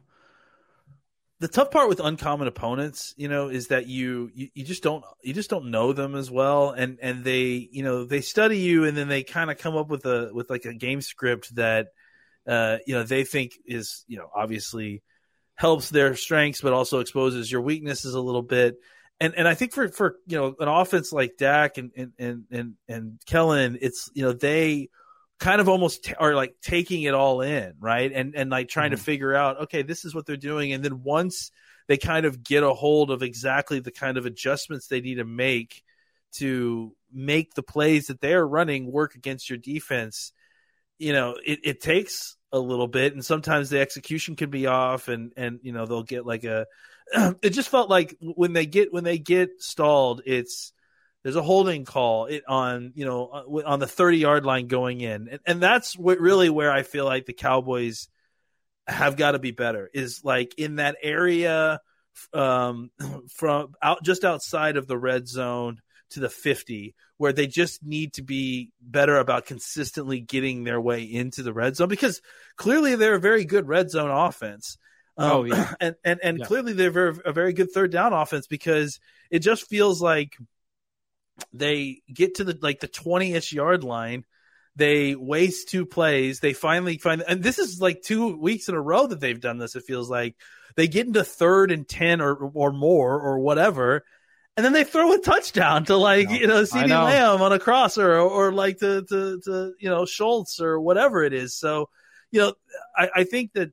tough 1.49 1.71
part 1.71 1.89
with 1.89 2.01
uncommon 2.01 2.49
opponents, 2.49 3.15
you 3.17 3.29
know, 3.29 3.49
is 3.49 3.69
that 3.69 3.87
you, 3.87 4.31
you 4.35 4.49
you 4.55 4.65
just 4.65 4.83
don't 4.83 5.05
you 5.23 5.35
just 5.35 5.51
don't 5.51 5.71
know 5.71 5.93
them 5.93 6.15
as 6.15 6.31
well, 6.31 6.71
and 6.71 6.99
and 7.01 7.25
they 7.25 7.69
you 7.71 7.85
know 7.85 8.05
they 8.05 8.21
study 8.21 8.59
you, 8.59 8.85
and 8.85 8.97
then 8.97 9.09
they 9.09 9.23
kind 9.23 9.51
of 9.51 9.59
come 9.59 9.77
up 9.77 9.89
with 9.89 10.05
a 10.07 10.31
with 10.33 10.51
like 10.51 10.65
a 10.65 10.75
game 10.75 11.01
script 11.01 11.55
that 11.57 11.89
uh 12.47 12.79
you 12.87 12.95
know 12.95 13.03
they 13.03 13.25
think 13.25 13.53
is 13.65 14.05
you 14.09 14.19
know 14.19 14.29
obviously 14.35 15.03
helps 15.55 15.91
their 15.91 16.17
strengths, 16.17 16.61
but 16.61 16.73
also 16.73 17.01
exposes 17.01 17.51
your 17.51 17.63
weaknesses 17.63 18.15
a 18.15 18.21
little 18.21 18.43
bit 18.43 18.77
and 19.21 19.35
and 19.35 19.49
I 19.49 19.55
think 19.55 19.73
for 19.73 19.89
for 19.89 20.17
you 20.27 20.37
know 20.37 20.55
an 20.59 20.69
offense 20.69 21.13
like 21.13 21.37
Dak 21.39 21.79
and 21.79 21.91
and 21.97 22.13
and 22.19 22.45
and, 22.51 22.75
and 22.89 23.21
Kellen, 23.27 23.79
it's 23.81 24.11
you 24.15 24.23
know 24.23 24.33
they 24.33 24.89
kind 25.39 25.61
of 25.61 25.69
almost 25.69 26.05
t- 26.05 26.15
are 26.19 26.35
like 26.35 26.55
taking 26.63 27.03
it 27.03 27.15
all 27.15 27.41
in, 27.41 27.75
right? 27.79 28.11
And 28.13 28.35
and 28.35 28.51
like 28.51 28.69
trying 28.69 28.91
mm-hmm. 28.91 28.99
to 28.99 29.05
figure 29.05 29.35
out, 29.35 29.63
okay, 29.63 29.83
this 29.83 30.05
is 30.05 30.15
what 30.15 30.27
they're 30.27 30.37
doing, 30.37 30.73
and 30.73 30.85
then 30.85 31.03
once 31.03 31.51
they 31.89 31.97
kind 31.97 32.27
of 32.27 32.43
get 32.43 32.63
a 32.63 32.75
hold 32.75 33.11
of 33.11 33.23
exactly 33.23 33.81
the 33.81 33.93
kind 33.93 34.19
of 34.19 34.27
adjustments 34.27 34.89
they 34.89 35.01
need 35.01 35.17
to 35.17 35.25
make 35.25 35.83
to 36.33 36.95
make 37.13 37.55
the 37.55 37.63
plays 37.63 38.07
that 38.07 38.21
they're 38.21 38.47
running 38.47 38.91
work 38.91 39.15
against 39.15 39.49
your 39.49 39.59
defense, 39.59 40.33
you 40.99 41.13
know, 41.13 41.37
it, 41.47 41.61
it 41.63 41.81
takes 41.81 42.37
a 42.53 42.59
little 42.59 42.89
bit, 42.89 43.15
and 43.15 43.25
sometimes 43.25 43.71
the 43.71 43.81
execution 43.81 44.37
can 44.37 44.51
be 44.51 44.67
off, 44.67 45.09
and 45.09 45.33
and 45.37 45.61
you 45.63 45.73
know 45.73 45.87
they'll 45.87 46.03
get 46.03 46.27
like 46.27 46.45
a 46.45 46.67
it 47.43 47.51
just 47.51 47.69
felt 47.69 47.91
like 47.91 48.17
when 48.21 48.53
they 48.53 48.67
get 48.67 48.93
when 48.93 49.05
they 49.05 49.19
get 49.19 49.63
stalled, 49.63 50.23
it's 50.27 50.73
there's 51.23 51.37
a 51.37 51.43
holding 51.43 51.85
call 51.85 52.27
it 52.27 52.45
on 52.47 52.93
you 52.95 53.05
know 53.05 53.27
uh, 53.27 53.63
on 53.67 53.81
the 53.81 53.87
30 53.87 54.19
yard 54.19 54.45
line 54.45 54.69
going 54.69 55.01
in, 55.01 55.29
and, 55.29 55.41
and 55.47 55.63
that's 55.63 55.97
what 55.97 56.21
really 56.21 56.51
where 56.51 56.73
I 56.73 56.83
feel 56.83 57.05
like 57.05 57.27
the 57.27 57.33
Cowboys 57.33 58.09
have 58.87 59.17
got 59.17 59.33
to 59.33 59.39
be 59.39 59.51
better 59.51 59.91
is 59.93 60.25
like 60.25 60.55
in 60.59 60.77
that 60.77 60.97
area 61.03 61.81
um, 62.33 62.91
from 63.35 63.75
out 63.83 64.03
just 64.05 64.25
outside 64.25 64.77
of 64.77 64.87
the 64.87 64.99
red 64.99 65.27
zone 65.27 65.81
to 66.11 66.21
the 66.21 66.29
50 66.29 66.95
where 67.17 67.33
they 67.33 67.47
just 67.47 67.83
need 67.83 68.13
to 68.15 68.23
be 68.23 68.71
better 68.81 69.17
about 69.17 69.47
consistently 69.47 70.21
getting 70.21 70.63
their 70.63 70.81
way 70.81 71.03
into 71.03 71.43
the 71.43 71.53
red 71.53 71.75
zone 71.75 71.89
because 71.89 72.21
clearly 72.57 72.95
they're 72.95 73.17
a 73.17 73.21
very 73.21 73.45
good 73.45 73.67
red 73.67 73.91
zone 73.91 74.11
offense 74.11 74.79
um, 75.17 75.31
oh 75.31 75.45
yeah, 75.45 75.75
and 75.81 75.97
and 76.05 76.21
and 76.23 76.39
yeah. 76.39 76.45
clearly 76.45 76.73
they're 76.73 76.91
very, 76.91 77.17
a 77.25 77.33
very 77.33 77.53
good 77.53 77.71
third 77.73 77.93
down 77.93 78.13
offense 78.13 78.47
because 78.47 79.01
it 79.31 79.41
just 79.41 79.69
feels 79.69 80.01
like 80.01 80.37
they 81.53 82.01
get 82.13 82.37
to 82.37 82.45
the 82.45 82.59
like 82.61 82.81
the 82.81 82.89
twenty 82.89 83.35
ish 83.35 83.53
yard 83.53 83.85
line, 83.85 84.25
they 84.77 85.15
waste 85.15 85.69
two 85.69 85.87
plays, 85.87 86.41
they 86.41 86.53
finally 86.53 86.99
find, 86.99 87.23
and 87.27 87.43
this 87.43 87.59
is 87.59 87.81
like 87.81 88.03
two 88.03 88.37
weeks 88.37 88.69
in 88.69 88.75
a 88.75 88.81
row 88.81 89.07
that 89.07 89.21
they've 89.21 89.41
done 89.41 89.59
this. 89.59 89.75
It 89.75 89.85
feels 89.85 90.11
like 90.11 90.37
they 90.77 90.87
get 90.87 91.07
into 91.07 91.25
third 91.25 91.71
and 91.71 91.89
ten 91.89 92.21
or 92.21 92.35
or 92.35 92.73
more 92.73 93.19
or 93.19 93.39
whatever, 93.39 94.05
and 94.57 94.65
then 94.65 94.75
they 94.75 94.85
throw 94.85 95.15
a 95.15 95.19
touchdown 95.19 95.87
to 95.87 95.97
like 95.97 96.31
you 96.31 96.47
know 96.47 96.63
CeeDee 96.63 96.89
Lamb 96.89 97.41
on 97.41 97.53
a 97.53 97.59
crosser 97.59 98.13
or, 98.13 98.21
or 98.21 98.53
like 98.53 98.79
to, 98.79 99.03
to 99.03 99.41
to 99.45 99.73
you 99.81 99.89
know 99.89 100.05
Schultz 100.05 100.61
or 100.61 100.79
whatever 100.79 101.23
it 101.25 101.33
is. 101.33 101.57
So 101.57 101.89
you 102.31 102.41
know 102.41 102.55
I, 102.95 103.09
I 103.17 103.25
think 103.25 103.55
that 103.55 103.73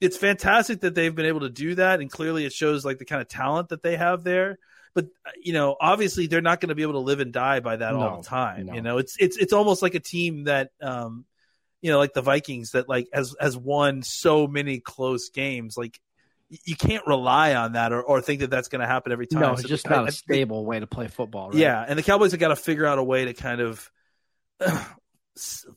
it's 0.00 0.16
fantastic 0.16 0.80
that 0.80 0.94
they've 0.94 1.14
been 1.14 1.26
able 1.26 1.40
to 1.40 1.50
do 1.50 1.74
that, 1.76 2.00
and 2.00 2.10
clearly 2.10 2.44
it 2.44 2.52
shows 2.52 2.84
like 2.84 2.98
the 2.98 3.04
kind 3.04 3.22
of 3.22 3.28
talent 3.28 3.70
that 3.70 3.82
they 3.82 3.96
have 3.96 4.24
there. 4.24 4.58
But 4.94 5.08
you 5.42 5.52
know, 5.52 5.76
obviously 5.78 6.26
they're 6.26 6.40
not 6.40 6.60
going 6.60 6.70
to 6.70 6.74
be 6.74 6.82
able 6.82 6.94
to 6.94 7.00
live 7.00 7.20
and 7.20 7.32
die 7.32 7.60
by 7.60 7.76
that 7.76 7.92
no, 7.92 8.00
all 8.00 8.22
the 8.22 8.28
time. 8.28 8.66
No. 8.66 8.74
You 8.74 8.80
know, 8.82 8.98
it's 8.98 9.16
it's 9.18 9.36
it's 9.36 9.52
almost 9.52 9.82
like 9.82 9.94
a 9.94 10.00
team 10.00 10.44
that, 10.44 10.70
um, 10.80 11.26
you 11.82 11.90
know, 11.90 11.98
like 11.98 12.14
the 12.14 12.22
Vikings 12.22 12.70
that 12.72 12.88
like 12.88 13.08
has 13.12 13.34
has 13.38 13.56
won 13.56 14.02
so 14.02 14.46
many 14.46 14.80
close 14.80 15.28
games. 15.28 15.76
Like 15.76 16.00
you 16.48 16.76
can't 16.76 17.06
rely 17.06 17.54
on 17.54 17.72
that 17.72 17.92
or, 17.92 18.02
or 18.02 18.20
think 18.20 18.40
that 18.40 18.50
that's 18.50 18.68
going 18.68 18.80
to 18.80 18.86
happen 18.86 19.12
every 19.12 19.26
time. 19.26 19.40
No, 19.40 19.52
it's 19.52 19.62
so 19.62 19.68
just 19.68 19.88
not 19.88 20.04
I, 20.04 20.08
a 20.08 20.12
stable 20.12 20.64
way 20.64 20.80
to 20.80 20.86
play 20.86 21.08
football. 21.08 21.50
Right? 21.50 21.58
Yeah, 21.58 21.84
and 21.86 21.98
the 21.98 22.02
Cowboys 22.02 22.30
have 22.30 22.40
got 22.40 22.48
to 22.48 22.56
figure 22.56 22.86
out 22.86 22.98
a 22.98 23.04
way 23.04 23.26
to 23.26 23.34
kind 23.34 23.60
of 23.60 23.90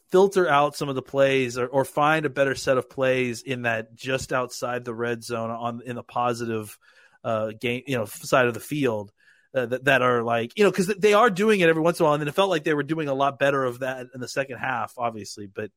filter 0.10 0.48
out 0.48 0.76
some 0.76 0.90
of 0.90 0.96
the 0.96 1.02
plays 1.02 1.58
or, 1.58 1.68
or 1.68 1.84
find 1.86 2.26
a 2.26 2.30
better 2.30 2.56
set 2.56 2.78
of 2.78 2.90
plays 2.90 3.42
in 3.42 3.64
that 3.64 3.94
just 3.96 4.32
outside 4.32 4.86
the 4.86 4.94
red 4.94 5.24
zone 5.24 5.50
on 5.50 5.82
in 5.86 5.96
the 5.96 6.04
positive 6.04 6.78
uh, 7.24 7.52
game 7.60 7.84
you 7.86 7.98
know 7.98 8.06
side 8.06 8.48
of 8.48 8.54
the 8.54 8.60
field 8.60 9.12
uh, 9.54 9.66
that, 9.66 9.86
that 9.86 10.02
are 10.02 10.24
like 10.24 10.58
you 10.58 10.64
know 10.64 10.72
because 10.72 10.88
they 10.88 11.14
are 11.14 11.30
doing 11.30 11.60
it 11.60 11.70
every 11.70 11.82
once 11.82 12.00
in 12.00 12.04
a 12.04 12.06
while 12.06 12.14
and 12.14 12.22
then 12.22 12.28
it 12.28 12.36
felt 12.36 12.50
like 12.50 12.64
they 12.64 12.74
were 12.74 12.84
doing 12.84 13.10
a 13.10 13.14
lot 13.14 13.40
better 13.40 13.64
of 13.64 13.80
that 13.80 14.08
in 14.14 14.22
the 14.22 14.28
second 14.28 14.58
half 14.58 14.94
obviously 14.98 15.48
but 15.48 15.72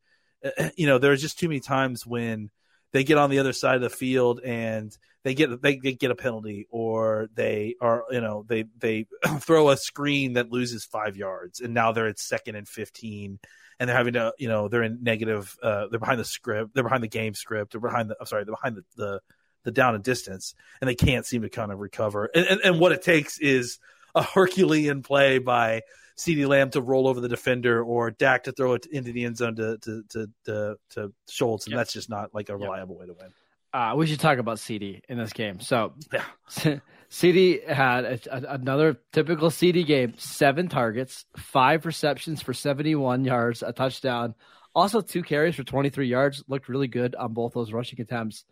uh, 0.45 0.68
you 0.77 0.87
know 0.87 0.99
there's 0.99 1.21
just 1.21 1.38
too 1.38 1.49
many 1.49 1.61
times 1.61 2.07
when 2.07 2.51
they 2.92 3.05
get 3.05 3.18
on 3.18 3.31
the 3.31 3.38
other 3.38 3.53
side 3.53 3.77
of 3.77 3.83
the 3.83 3.90
field 3.90 4.40
and 4.45 4.97
they 5.25 5.35
get 5.35 5.61
they, 5.62 5.77
they 5.77 5.92
get 5.92 6.11
a 6.11 6.16
penalty 6.16 6.66
or 6.71 7.29
they 7.35 7.75
are 7.81 8.05
you 8.11 8.21
know 8.21 8.45
they 8.47 8.64
they 8.79 9.07
throw 9.40 9.71
a 9.71 9.77
screen 9.77 10.35
that 10.35 10.53
loses 10.53 10.85
five 10.85 11.16
yards 11.16 11.61
and 11.61 11.75
now 11.75 11.92
they're 11.92 12.09
at 12.09 12.18
second 12.18 12.55
and 12.55 12.68
15 12.68 13.40
and 13.83 13.88
they're 13.88 13.97
having 13.97 14.12
to 14.12 14.33
you 14.38 14.47
know 14.47 14.68
they're 14.68 14.85
in 14.85 15.03
negative 15.03 15.59
uh, 15.61 15.88
they're 15.88 15.99
behind 15.99 16.21
the 16.21 16.25
script 16.25 16.73
they're 16.73 16.85
behind 16.85 17.03
the 17.03 17.09
game 17.09 17.35
script 17.35 17.73
they're 17.73 17.81
behind 17.81 18.09
the 18.09 18.16
I'm 18.21 18.27
sorry 18.27 18.45
they're 18.45 18.55
behind 18.55 18.77
the, 18.77 18.85
the 18.97 19.21
the 19.64 19.73
down 19.73 19.97
and 19.97 20.05
distance 20.05 20.55
and 20.81 20.88
they 20.88 20.95
can't 20.95 21.27
seem 21.27 21.42
to 21.42 21.49
kind 21.49 21.73
of 21.73 21.81
recover 21.81 22.31
and, 22.33 22.47
and, 22.47 22.61
and 22.62 22.79
what 22.79 22.92
it 22.92 23.03
takes 23.03 23.38
is 23.40 23.81
a 24.14 24.23
Herculean 24.35 25.03
play 25.03 25.38
by 25.38 25.83
CeeDee 26.16 26.47
Lamb 26.47 26.71
to 26.71 26.81
roll 26.81 27.09
over 27.09 27.21
the 27.21 27.29
defender 27.29 27.83
or 27.83 28.12
Dak 28.12 28.45
to 28.45 28.53
throw 28.53 28.75
it 28.75 28.87
into 28.87 29.11
the 29.12 29.25
end 29.25 29.37
zone 29.37 29.57
to 29.57 29.79
to 29.79 30.05
to 30.11 30.31
to, 30.45 30.77
to 30.90 31.12
Schultz, 31.29 31.66
and 31.66 31.73
yep. 31.73 31.81
that's 31.81 31.92
just 31.92 32.11
not 32.11 32.35
like 32.35 32.51
a 32.51 32.57
reliable 32.57 32.97
yep. 32.97 33.01
way 33.01 33.07
to 33.07 33.12
win. 33.14 33.33
Uh, 33.72 33.94
we 33.96 34.06
should 34.06 34.20
talk 34.20 34.38
about 34.38 34.58
CeeDee 34.58 35.02
in 35.08 35.18
this 35.18 35.32
game. 35.32 35.61
So. 35.61 35.94
CeeDee 37.12 37.68
had 37.68 38.04
a, 38.06 38.18
a, 38.30 38.54
another 38.54 38.96
typical 39.12 39.50
CeeDee 39.50 39.85
game: 39.85 40.14
seven 40.16 40.68
targets, 40.68 41.26
five 41.37 41.85
receptions 41.85 42.40
for 42.40 42.54
seventy-one 42.54 43.26
yards, 43.26 43.62
a 43.62 43.70
touchdown. 43.70 44.35
Also, 44.74 45.02
two 45.02 45.22
carries 45.22 45.54
for 45.54 45.62
twenty-three 45.62 46.08
yards. 46.08 46.42
Looked 46.48 46.70
really 46.70 46.88
good 46.88 47.14
on 47.14 47.35
both 47.35 47.52
those 47.52 47.70
rushing 47.70 48.00
attempts. 48.00 48.46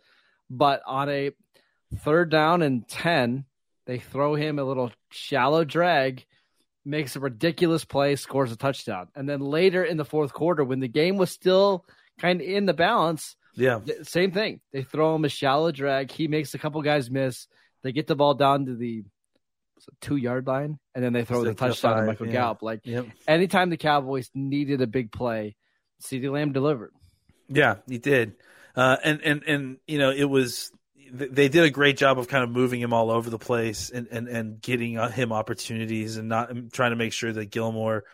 But 0.47 0.83
on 0.85 1.09
a 1.09 1.31
third 2.01 2.29
down 2.29 2.61
and 2.61 2.87
ten, 2.87 3.45
they 3.87 3.97
throw 3.97 4.35
him 4.35 4.59
a 4.59 4.63
little 4.63 4.91
shallow 5.09 5.63
drag 5.63 6.25
makes 6.85 7.15
a 7.15 7.19
ridiculous 7.19 7.85
play, 7.85 8.15
scores 8.15 8.51
a 8.51 8.55
touchdown. 8.55 9.07
And 9.15 9.27
then 9.27 9.39
later 9.39 9.83
in 9.83 9.97
the 9.97 10.05
fourth 10.05 10.33
quarter, 10.33 10.63
when 10.63 10.79
the 10.79 10.87
game 10.87 11.17
was 11.17 11.29
still 11.29 11.85
kind 12.19 12.41
of 12.41 12.47
in 12.47 12.65
the 12.65 12.73
balance, 12.73 13.35
yeah, 13.55 13.79
same 14.03 14.31
thing. 14.31 14.61
They 14.71 14.83
throw 14.83 15.15
him 15.15 15.25
a 15.25 15.29
shallow 15.29 15.71
drag. 15.71 16.11
He 16.11 16.27
makes 16.27 16.53
a 16.53 16.57
couple 16.57 16.81
guys 16.81 17.09
miss. 17.09 17.47
They 17.83 17.91
get 17.91 18.07
the 18.07 18.15
ball 18.15 18.33
down 18.33 18.65
to 18.65 18.75
the 18.75 19.03
two 19.99 20.15
yard 20.15 20.47
line, 20.47 20.79
and 20.95 21.03
then 21.03 21.13
they 21.13 21.25
throw 21.25 21.43
the 21.43 21.53
touchdown 21.53 21.97
to 21.97 22.03
Michael 22.03 22.27
yeah. 22.27 22.33
Gallup. 22.33 22.61
Like 22.61 22.81
yep. 22.83 23.07
anytime 23.27 23.69
the 23.69 23.77
Cowboys 23.77 24.29
needed 24.33 24.81
a 24.81 24.87
big 24.87 25.11
play, 25.11 25.55
CeeDee 26.03 26.31
Lamb 26.31 26.51
delivered. 26.51 26.93
Yeah, 27.47 27.77
he 27.87 27.97
did. 27.97 28.35
Uh, 28.75 28.97
and 29.03 29.21
and 29.21 29.43
and 29.43 29.77
you 29.87 29.97
know 29.97 30.11
it 30.11 30.23
was 30.23 30.71
they 31.11 31.49
did 31.49 31.63
a 31.63 31.69
great 31.69 31.97
job 31.97 32.17
of 32.17 32.27
kind 32.29 32.43
of 32.43 32.49
moving 32.49 32.79
him 32.79 32.93
all 32.93 33.11
over 33.11 33.29
the 33.29 33.39
place 33.39 33.89
and 33.89 34.07
and, 34.11 34.27
and 34.27 34.61
getting 34.61 34.97
uh, 34.97 35.09
him 35.09 35.33
opportunities 35.33 36.17
and 36.17 36.29
not 36.29 36.51
trying 36.71 36.91
to 36.91 36.95
make 36.95 37.11
sure 37.11 37.33
that 37.33 37.51
Gilmore, 37.51 38.05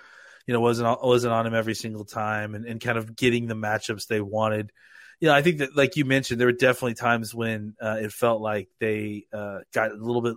you 0.47 0.54
know, 0.54 0.60
wasn't 0.60 1.04
wasn't 1.04 1.34
on 1.34 1.45
him 1.45 1.54
every 1.54 1.76
single 1.76 2.06
time 2.06 2.56
and, 2.56 2.65
and 2.65 2.82
kind 2.82 2.97
of 2.97 3.15
getting 3.15 3.47
the 3.47 3.56
matchups 3.56 4.08
they 4.08 4.21
wanted. 4.21 4.71
You 5.19 5.30
know, 5.30 5.34
I 5.34 5.41
think 5.41 5.60
that 5.60 5.75
like 5.75 5.95
you 5.95 6.06
mentioned, 6.06 6.39
there 6.39 6.47
were 6.47 6.51
definitely 6.51 6.93
times 6.93 7.34
when 7.34 7.75
uh, 7.82 7.97
it 8.01 8.12
felt 8.12 8.41
like 8.41 8.69
they 8.80 9.25
uh, 9.34 9.60
got 9.73 9.91
a 9.91 9.95
little 9.95 10.21
bit 10.21 10.36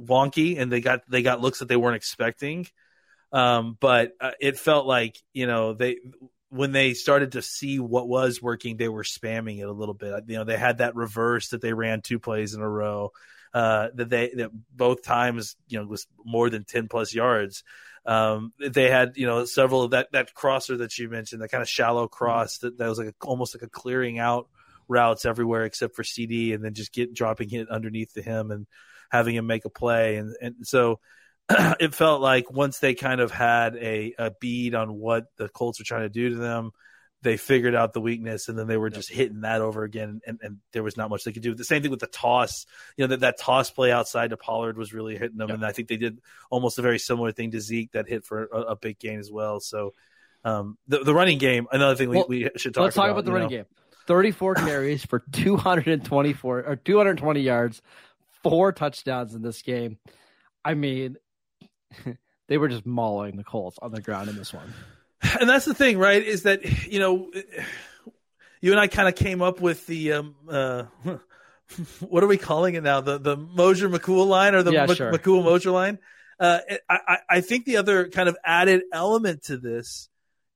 wonky 0.00 0.60
and 0.60 0.70
they 0.70 0.80
got 0.80 1.00
they 1.08 1.22
got 1.22 1.40
looks 1.40 1.60
that 1.60 1.68
they 1.68 1.76
weren't 1.76 1.96
expecting. 1.96 2.66
Um, 3.32 3.76
but 3.80 4.12
uh, 4.20 4.32
it 4.40 4.58
felt 4.58 4.86
like 4.86 5.16
you 5.32 5.46
know 5.46 5.72
they 5.74 5.96
when 6.50 6.72
they 6.72 6.94
started 6.94 7.32
to 7.32 7.42
see 7.42 7.80
what 7.80 8.08
was 8.08 8.40
working, 8.40 8.76
they 8.76 8.88
were 8.88 9.02
spamming 9.02 9.58
it 9.58 9.68
a 9.68 9.72
little 9.72 9.94
bit. 9.94 10.24
You 10.28 10.36
know, 10.36 10.44
they 10.44 10.56
had 10.56 10.78
that 10.78 10.94
reverse 10.94 11.48
that 11.48 11.60
they 11.60 11.72
ran 11.72 12.00
two 12.00 12.20
plays 12.20 12.54
in 12.54 12.60
a 12.60 12.68
row. 12.68 13.10
Uh, 13.52 13.88
that 13.94 14.10
they 14.10 14.30
that 14.36 14.50
both 14.72 15.02
times 15.02 15.56
you 15.68 15.78
know 15.78 15.86
was 15.86 16.06
more 16.24 16.50
than 16.50 16.64
ten 16.64 16.88
plus 16.88 17.14
yards. 17.14 17.64
Um, 18.06 18.52
they 18.58 18.90
had 18.90 19.12
you 19.16 19.26
know 19.26 19.44
several 19.44 19.82
of 19.82 19.92
that 19.92 20.12
that 20.12 20.34
crosser 20.34 20.76
that 20.78 20.98
you 20.98 21.08
mentioned, 21.08 21.42
that 21.42 21.50
kind 21.50 21.62
of 21.62 21.68
shallow 21.68 22.08
cross 22.08 22.58
that, 22.58 22.78
that 22.78 22.88
was 22.88 22.98
like 22.98 23.08
a, 23.08 23.14
almost 23.22 23.54
like 23.54 23.62
a 23.62 23.70
clearing 23.70 24.18
out 24.18 24.48
routes 24.88 25.24
everywhere 25.24 25.64
except 25.64 25.96
for 25.96 26.02
CeeDee, 26.02 26.54
and 26.54 26.64
then 26.64 26.74
just 26.74 26.92
get 26.92 27.14
dropping 27.14 27.50
it 27.52 27.70
underneath 27.70 28.12
to 28.14 28.22
him 28.22 28.50
and 28.50 28.66
having 29.10 29.34
him 29.34 29.46
make 29.46 29.64
a 29.64 29.70
play. 29.70 30.16
And 30.16 30.36
and 30.40 30.54
so 30.62 31.00
it 31.50 31.94
felt 31.94 32.20
like 32.20 32.50
once 32.50 32.78
they 32.78 32.94
kind 32.94 33.20
of 33.20 33.30
had 33.30 33.76
a, 33.76 34.14
a 34.18 34.32
bead 34.40 34.74
on 34.74 34.94
what 34.94 35.26
the 35.36 35.48
Colts 35.48 35.78
were 35.78 35.84
trying 35.84 36.02
to 36.02 36.08
do 36.08 36.30
to 36.30 36.36
them, 36.36 36.72
they 37.24 37.38
figured 37.38 37.74
out 37.74 37.94
the 37.94 38.00
weakness 38.00 38.48
and 38.48 38.58
then 38.58 38.66
they 38.66 38.76
were 38.76 38.90
just 38.90 39.10
hitting 39.10 39.40
that 39.40 39.62
over 39.62 39.82
again 39.82 40.20
and, 40.26 40.38
and 40.42 40.58
there 40.72 40.82
was 40.82 40.96
not 40.96 41.08
much 41.08 41.24
they 41.24 41.32
could 41.32 41.42
do. 41.42 41.54
The 41.54 41.64
same 41.64 41.80
thing 41.80 41.90
with 41.90 42.00
the 42.00 42.06
toss, 42.06 42.66
you 42.96 43.02
know, 43.02 43.08
that, 43.08 43.20
that 43.20 43.40
toss 43.40 43.70
play 43.70 43.90
outside 43.90 44.30
to 44.30 44.36
Pollard 44.36 44.76
was 44.76 44.92
really 44.92 45.16
hitting 45.16 45.38
them. 45.38 45.48
Yep. 45.48 45.56
And 45.56 45.66
I 45.66 45.72
think 45.72 45.88
they 45.88 45.96
did 45.96 46.20
almost 46.50 46.78
a 46.78 46.82
very 46.82 46.98
similar 46.98 47.32
thing 47.32 47.50
to 47.52 47.60
Zeke 47.60 47.92
that 47.92 48.08
hit 48.08 48.24
for 48.24 48.44
a, 48.44 48.60
a 48.60 48.76
big 48.76 48.98
gain 48.98 49.18
as 49.18 49.32
well. 49.32 49.58
So 49.58 49.94
um, 50.44 50.76
the, 50.86 50.98
the 50.98 51.14
running 51.14 51.38
game, 51.38 51.66
another 51.72 51.96
thing 51.96 52.10
we, 52.10 52.16
well, 52.16 52.26
we 52.28 52.50
should 52.56 52.74
talk 52.74 52.84
let's 52.84 52.96
about. 52.96 53.04
talk 53.04 53.12
about 53.12 53.24
the 53.24 53.32
running 53.32 53.48
know. 53.48 53.56
game. 53.56 53.66
34 54.06 54.54
carries 54.56 55.04
for 55.04 55.24
224 55.32 56.64
or 56.64 56.76
220 56.76 57.40
yards, 57.40 57.80
four 58.42 58.70
touchdowns 58.70 59.34
in 59.34 59.40
this 59.40 59.62
game. 59.62 59.98
I 60.62 60.74
mean, 60.74 61.16
they 62.48 62.58
were 62.58 62.68
just 62.68 62.84
mauling 62.84 63.36
the 63.36 63.44
Colts 63.44 63.78
on 63.80 63.92
the 63.92 64.02
ground 64.02 64.28
in 64.28 64.36
this 64.36 64.52
one. 64.52 64.74
And 65.40 65.48
that's 65.48 65.64
the 65.64 65.74
thing, 65.74 65.98
right? 65.98 66.22
Is 66.22 66.42
that 66.42 66.64
you 66.90 67.00
know, 67.00 67.30
you 68.60 68.70
and 68.72 68.80
I 68.80 68.86
kind 68.86 69.08
of 69.08 69.14
came 69.14 69.42
up 69.42 69.60
with 69.60 69.86
the 69.86 70.12
um, 70.12 70.34
uh, 70.48 70.84
what 72.00 72.22
are 72.22 72.26
we 72.26 72.38
calling 72.38 72.74
it 72.74 72.82
now? 72.82 73.00
The 73.00 73.18
the 73.18 73.36
Mosher 73.36 73.88
McCool 73.88 74.26
line 74.26 74.54
or 74.54 74.62
the 74.62 74.72
yeah, 74.72 74.82
M- 74.82 74.94
sure. 74.94 75.12
McCool 75.12 75.42
Mosher 75.44 75.70
line? 75.70 75.98
Uh, 76.38 76.58
I, 76.88 77.18
I 77.30 77.40
think 77.40 77.64
the 77.64 77.76
other 77.76 78.08
kind 78.08 78.28
of 78.28 78.36
added 78.44 78.82
element 78.92 79.44
to 79.44 79.56
this 79.56 80.08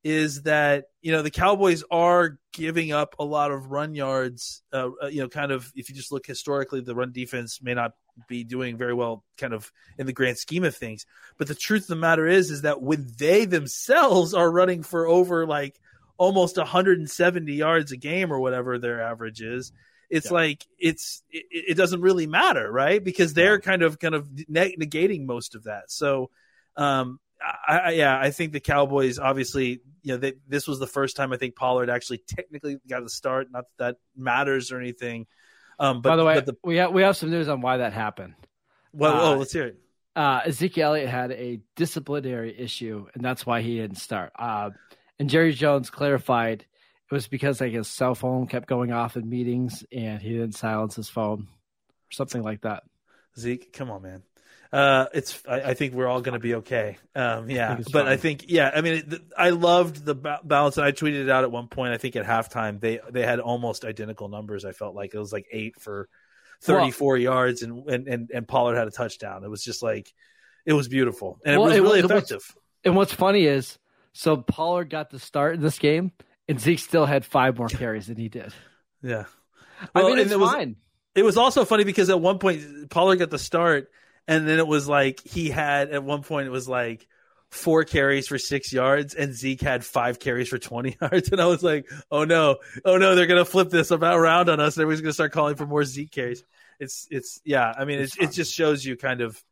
is 0.05 0.43
that 0.43 0.87
you 1.03 1.13
know 1.13 1.23
the 1.23 1.31
Cowboys 1.31 1.83
are 1.91 2.39
giving 2.53 2.93
up 2.93 3.17
a 3.19 3.25
lot 3.25 3.51
of 3.51 3.71
run 3.71 3.95
yards. 3.95 4.63
Uh, 4.73 4.91
uh, 5.03 5.07
you 5.07 5.21
know, 5.21 5.29
kind 5.29 5.53
of 5.53 5.73
if 5.75 5.89
you 5.89 5.95
just 5.95 6.13
look 6.13 6.27
historically, 6.27 6.81
the 6.81 6.95
run 6.95 7.13
defense 7.13 7.61
may 7.63 7.75
not 7.75 7.93
be 8.29 8.45
doing 8.45 8.77
very 8.77 8.95
well, 8.95 9.25
kind 9.37 9.53
of 9.53 9.71
in 9.97 10.07
the 10.07 10.13
grand 10.13 10.39
scheme 10.39 10.65
of 10.65 10.77
things. 10.77 11.07
But 11.37 11.49
the 11.49 11.55
truth 11.55 11.83
of 11.83 11.89
the 11.89 11.97
matter 11.97 12.27
is, 12.27 12.51
is 12.51 12.63
that 12.63 12.83
when 12.83 13.07
they 13.19 13.45
themselves 13.45 14.35
are 14.35 14.51
running 14.51 14.83
for 14.83 15.07
over 15.07 15.47
like 15.47 15.81
almost 16.17 16.57
170 16.57 17.53
yards 17.53 17.93
a 17.93 17.97
game 17.97 18.33
or 18.33 18.41
whatever 18.41 18.79
their 18.79 19.01
average 19.03 19.41
is, 19.41 19.73
it's 20.11 20.27
yeah. 20.27 20.35
like 20.35 20.67
it's 20.79 21.23
it, 21.31 21.45
it, 21.51 21.75
doesn't 21.77 22.01
really 22.01 22.27
matter, 22.27 22.71
right? 22.71 23.03
Because 23.03 23.35
they're 23.35 23.61
kind 23.61 23.83
of 23.83 23.99
kind 23.99 24.15
of 24.15 24.27
negating 24.29 25.27
most 25.27 25.55
of 25.55 25.65
that. 25.65 25.91
So. 25.91 26.31
Um, 26.77 27.19
I, 27.41 27.79
I, 27.79 27.91
yeah, 27.91 28.19
I 28.19 28.31
think 28.31 28.53
the 28.53 28.61
Cowboys 28.61 29.19
obviously, 29.19 29.81
you 30.03 30.13
know, 30.13 30.17
they, 30.17 30.35
this 30.49 30.67
was 30.67 30.79
the 30.79 30.87
first 30.87 31.17
time 31.17 31.33
I 31.33 31.37
think 31.37 31.57
Pollard 31.57 31.91
actually 31.91 32.19
technically 32.27 32.79
got 32.89 33.03
the 33.03 33.11
start. 33.11 33.49
Not 33.51 33.65
that, 33.79 33.95
that 33.95 33.97
matters 34.17 34.73
or 34.73 34.81
anything. 34.81 35.27
Um, 35.79 36.03
but 36.03 36.11
by 36.11 36.17
the 36.17 36.25
way, 36.25 36.41
the, 36.41 36.57
we 36.65 36.77
have 36.77 36.93
we 36.93 37.03
have 37.03 37.17
some 37.17 37.31
news 37.31 37.49
on 37.49 37.61
why 37.61 37.79
that 37.79 37.93
happened. 37.93 38.35
Well, 38.93 39.15
uh, 39.15 39.35
oh, 39.35 39.39
let's 39.39 39.53
hear 39.53 39.67
it. 39.67 39.79
Uh, 40.17 40.41
Ezekiel 40.47 40.89
Elliott 40.89 41.09
had 41.09 41.31
a 41.31 41.61
disciplinary 41.77 42.59
issue, 42.59 43.07
and 43.15 43.25
that's 43.25 43.47
why 43.47 43.61
he 43.61 43.77
didn't 43.77 43.99
start. 43.99 44.33
Uh, 44.37 44.71
and 45.21 45.31
Jerry 45.31 45.53
Jones 45.53 45.91
clarified 45.91 46.67
it 47.11 47.15
was 47.15 47.29
because 47.29 47.61
like 47.61 47.73
his 47.73 47.89
cell 47.89 48.15
phone 48.15 48.49
kept 48.49 48.67
going 48.67 48.93
off 48.93 49.17
in 49.17 49.29
meetings, 49.29 49.85
and 49.93 50.21
he 50.21 50.31
didn't 50.31 50.57
silence 50.57 50.97
his 50.97 51.09
phone, 51.09 51.43
or 51.43 52.13
something 52.13 52.43
like 52.43 52.63
that. 52.63 52.83
Zeke, 53.39 53.73
come 53.73 53.91
on, 53.91 54.03
man. 54.03 54.23
Uh, 54.73 55.07
it's. 55.15 55.43
I, 55.49 55.61
I, 55.63 55.75
think 55.75 55.95
we're 55.95 56.07
all 56.07 56.21
going 56.21 56.35
to 56.35 56.39
be 56.39 56.57
okay. 56.57 56.99
Um, 57.15 57.49
yeah, 57.49 57.73
I 57.73 57.77
but 57.77 57.91
fine. 57.91 58.07
I 58.07 58.17
think 58.19 58.45
yeah. 58.49 58.71
I 58.75 58.83
mean, 58.83 58.95
it, 58.95 59.23
I 59.37 59.51
loved 59.51 60.05
the 60.05 60.15
balance, 60.15 60.77
and 60.77 60.85
I 60.85 60.93
tweeted 60.93 61.23
it 61.23 61.31
out 61.31 61.45
at 61.45 61.51
one 61.51 61.69
point. 61.69 61.95
I 61.95 61.97
think 61.97 62.17
at 62.17 62.27
halftime 62.27 62.79
they 62.79 63.01
they 63.11 63.25
had 63.25 63.41
almost 63.41 63.87
identical 63.87 64.29
numbers. 64.29 64.67
I 64.67 64.73
felt 64.73 64.95
like 64.95 65.15
it 65.15 65.19
was 65.19 65.33
like 65.33 65.47
eight 65.53 65.81
for 65.81 66.11
thirty 66.61 66.91
four 66.91 67.15
well, 67.15 67.23
yards, 67.23 67.63
and, 67.63 67.89
and 67.89 68.09
and 68.09 68.31
and 68.31 68.47
Pollard 68.47 68.77
had 68.77 68.87
a 68.87 68.91
touchdown. 68.91 69.43
It 69.43 69.49
was 69.49 69.65
just 69.65 69.83
like 69.83 70.13
it 70.67 70.75
was 70.75 70.87
beautiful, 70.87 71.39
and 71.47 71.59
well, 71.59 71.71
it 71.71 71.81
was 71.81 71.89
really 71.89 72.01
it, 72.01 72.05
effective. 72.05 72.45
What's, 72.53 72.57
and 72.85 72.97
what's 72.97 73.15
funny 73.15 73.47
is, 73.47 73.79
so 74.13 74.37
Pollard 74.37 74.91
got 74.91 75.09
the 75.09 75.19
start 75.19 75.55
in 75.55 75.63
this 75.63 75.79
game, 75.79 76.13
and 76.47 76.61
Zeke 76.61 76.79
still 76.79 77.07
had 77.07 77.25
five 77.25 77.57
more 77.57 77.69
carries 77.69 78.09
than 78.09 78.19
he 78.19 78.29
did. 78.29 78.53
Yeah, 79.03 79.25
well, 79.95 80.07
I 80.07 80.11
mean 80.11 80.19
it's 80.19 80.31
it 80.31 80.39
fine. 80.39 80.69
Was, 80.69 80.77
it 81.15 81.23
was 81.23 81.37
also 81.39 81.65
funny 81.65 81.85
because 81.85 82.11
at 82.11 82.21
one 82.21 82.39
point 82.39 82.91
Pollard 82.91 83.17
got 83.17 83.31
the 83.31 83.39
start 83.39 83.91
and 84.29 84.47
then 84.47 84.59
it 84.59 84.67
was 84.67 84.87
like 84.87 85.27
he 85.27 85.49
had 85.49 85.91
at 85.91 86.05
one 86.05 86.23
point 86.23 86.47
it 86.47 86.51
was 86.51 86.69
like 86.69 87.09
four 87.51 87.85
carries 87.85 88.29
for 88.29 88.39
six 88.39 88.73
yards, 88.73 89.15
and 89.15 89.35
Zeke 89.35 89.63
had 89.63 89.85
five 89.85 90.21
carries 90.21 90.49
for 90.49 90.59
twenty 90.59 90.97
yards, 91.03 91.31
and 91.31 91.41
I 91.41 91.47
was 91.47 91.63
like, 91.63 91.91
oh 92.11 92.25
no, 92.25 92.59
oh 92.85 92.99
no, 92.99 93.15
they're 93.15 93.27
gonna 93.27 93.47
flip 93.47 93.71
this 93.71 93.91
about 93.91 94.19
around 94.19 94.51
on 94.51 94.61
us. 94.61 94.77
Everybody's 94.77 95.01
gonna 95.01 95.15
start 95.15 95.33
calling 95.33 95.57
for 95.57 95.67
more 95.67 95.83
Zeke 95.83 96.13
carries. 96.13 96.45
It's 96.79 97.09
it's 97.11 97.41
yeah, 97.45 97.73
I 97.77 97.87
mean, 97.87 97.99
it 97.99 98.31
just 98.31 98.55
shows 98.55 98.85
you 98.85 98.97
kind 98.97 99.23
of 99.23 99.43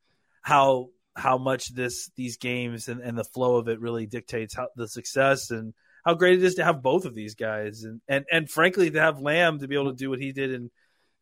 how 0.42 0.90
how 1.16 1.38
much 1.38 1.74
this 1.74 2.10
these 2.14 2.36
games 2.36 2.88
and, 2.88 3.00
and 3.00 3.16
the 3.16 3.24
flow 3.24 3.56
of 3.56 3.68
it 3.68 3.80
really 3.80 4.06
dictates 4.06 4.54
how 4.54 4.68
the 4.76 4.86
success 4.86 5.50
and 5.50 5.72
how 6.04 6.14
great 6.14 6.38
it 6.38 6.44
is 6.44 6.56
to 6.56 6.64
have 6.64 6.82
both 6.82 7.06
of 7.06 7.14
these 7.14 7.34
guys 7.34 7.82
and 7.82 8.02
and 8.06 8.26
and 8.30 8.50
frankly 8.50 8.90
to 8.90 9.00
have 9.00 9.20
Lamb 9.20 9.58
to 9.58 9.66
be 9.66 9.74
able 9.74 9.90
to 9.90 9.96
do 9.96 10.10
what 10.10 10.20
he 10.20 10.32
did 10.32 10.52
in 10.52 10.70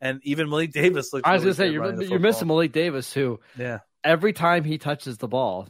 and 0.05 0.21
even 0.23 0.49
Malik 0.49 0.73
Davis 0.73 1.13
looks. 1.13 1.27
I 1.27 1.33
was 1.33 1.43
really 1.45 1.57
going 1.57 1.83
to 1.83 1.97
say 1.97 2.03
you're, 2.03 2.11
you're 2.11 2.19
missing 2.21 2.47
Malik 2.47 2.73
Davis, 2.73 3.13
who 3.13 3.41
yeah, 3.59 3.79
every 4.05 4.33
time 4.33 4.63
he 4.63 4.79
touches 4.79 5.19
the 5.19 5.27
ball, 5.27 5.67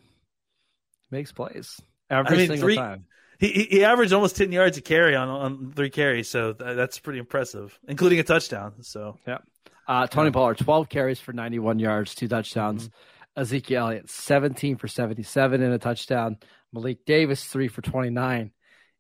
makes 1.10 1.32
plays 1.32 1.80
every 2.10 2.34
I 2.34 2.38
mean, 2.38 2.48
single 2.48 2.66
three, 2.66 2.76
time. 2.76 3.06
he, 3.38 3.68
he 3.70 3.84
averaged 3.84 4.12
almost 4.12 4.36
10 4.36 4.52
yards 4.52 4.76
a 4.76 4.82
carry 4.82 5.14
on, 5.14 5.28
on 5.28 5.72
three 5.74 5.90
carries, 5.90 6.28
so 6.28 6.52
that's 6.52 6.98
pretty 6.98 7.20
impressive, 7.20 7.78
including 7.88 8.18
a 8.18 8.24
touchdown. 8.24 8.82
So, 8.82 9.18
yeah. 9.26 9.38
Uh, 9.86 10.06
Tony 10.06 10.30
Pollard, 10.30 10.58
12 10.58 10.88
carries 10.88 11.20
for 11.20 11.32
91 11.32 11.78
yards, 11.78 12.14
two 12.14 12.28
touchdowns. 12.28 12.88
Mm-hmm. 12.88 13.40
Ezekiel 13.40 13.86
Elliott, 13.86 14.10
17 14.10 14.76
for 14.76 14.88
77 14.88 15.62
in 15.62 15.72
a 15.72 15.78
touchdown. 15.78 16.38
Malik 16.72 17.04
Davis, 17.04 17.44
three 17.44 17.68
for 17.68 17.82
29 17.82 18.52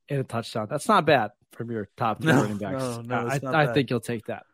in 0.08 0.20
a 0.20 0.24
touchdown. 0.24 0.66
That's 0.68 0.88
not 0.88 1.06
bad 1.06 1.30
from 1.52 1.70
your 1.70 1.88
top 1.96 2.20
two 2.20 2.28
no, 2.28 2.42
running 2.42 2.58
backs. 2.58 2.82
No, 2.82 3.00
no, 3.02 3.28
I, 3.28 3.62
I 3.62 3.72
think 3.72 3.90
you'll 3.90 4.00
take 4.00 4.26
that. 4.26 4.44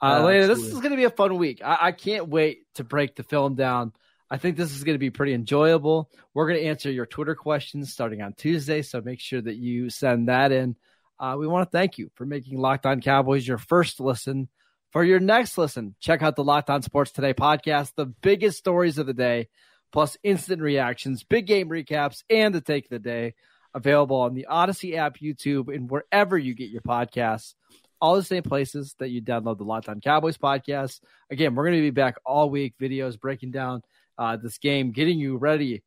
Uh, 0.00 0.24
Lena, 0.24 0.46
this 0.46 0.60
is 0.60 0.74
going 0.74 0.90
to 0.90 0.96
be 0.96 1.04
a 1.04 1.10
fun 1.10 1.36
week. 1.36 1.60
I, 1.64 1.78
I 1.80 1.92
can't 1.92 2.28
wait 2.28 2.62
to 2.74 2.84
break 2.84 3.16
the 3.16 3.22
film 3.24 3.54
down. 3.54 3.92
I 4.30 4.36
think 4.36 4.56
this 4.56 4.74
is 4.74 4.84
going 4.84 4.94
to 4.94 5.00
be 5.00 5.10
pretty 5.10 5.32
enjoyable. 5.32 6.10
We're 6.34 6.48
going 6.48 6.60
to 6.60 6.66
answer 6.66 6.90
your 6.90 7.06
Twitter 7.06 7.34
questions 7.34 7.92
starting 7.92 8.22
on 8.22 8.34
Tuesday, 8.34 8.82
so 8.82 9.00
make 9.00 9.20
sure 9.20 9.40
that 9.40 9.56
you 9.56 9.90
send 9.90 10.28
that 10.28 10.52
in. 10.52 10.76
Uh, 11.18 11.36
we 11.38 11.46
want 11.46 11.68
to 11.68 11.76
thank 11.76 11.98
you 11.98 12.10
for 12.14 12.26
making 12.26 12.58
Locked 12.58 12.86
On 12.86 13.00
Cowboys 13.00 13.46
your 13.46 13.58
first 13.58 14.00
listen. 14.00 14.48
For 14.92 15.02
your 15.02 15.18
next 15.18 15.58
listen, 15.58 15.94
check 15.98 16.22
out 16.22 16.36
the 16.36 16.44
Locked 16.44 16.70
On 16.70 16.82
Sports 16.82 17.10
Today 17.10 17.34
podcast, 17.34 17.92
the 17.96 18.06
biggest 18.06 18.58
stories 18.58 18.98
of 18.98 19.06
the 19.06 19.14
day, 19.14 19.48
plus 19.92 20.16
instant 20.22 20.62
reactions, 20.62 21.24
big 21.24 21.46
game 21.46 21.68
recaps, 21.68 22.22
and 22.30 22.54
the 22.54 22.60
take 22.60 22.84
of 22.84 22.90
the 22.90 22.98
day. 22.98 23.34
Available 23.74 24.16
on 24.16 24.34
the 24.34 24.46
Odyssey 24.46 24.96
app, 24.96 25.18
YouTube, 25.18 25.74
and 25.74 25.90
wherever 25.90 26.38
you 26.38 26.54
get 26.54 26.70
your 26.70 26.80
podcasts 26.80 27.54
all 28.00 28.16
the 28.16 28.22
same 28.22 28.42
places 28.42 28.94
that 28.98 29.10
you 29.10 29.22
download 29.22 29.58
the 29.58 29.64
Locked 29.64 29.88
On 29.88 30.00
Cowboys 30.00 30.38
podcast. 30.38 31.00
Again, 31.30 31.54
we're 31.54 31.64
going 31.64 31.76
to 31.76 31.82
be 31.82 31.90
back 31.90 32.16
all 32.24 32.50
week, 32.50 32.74
videos 32.80 33.18
breaking 33.18 33.50
down 33.50 33.82
uh, 34.16 34.36
this 34.36 34.58
game, 34.58 34.92
getting 34.92 35.18
you 35.18 35.36
ready 35.36 35.82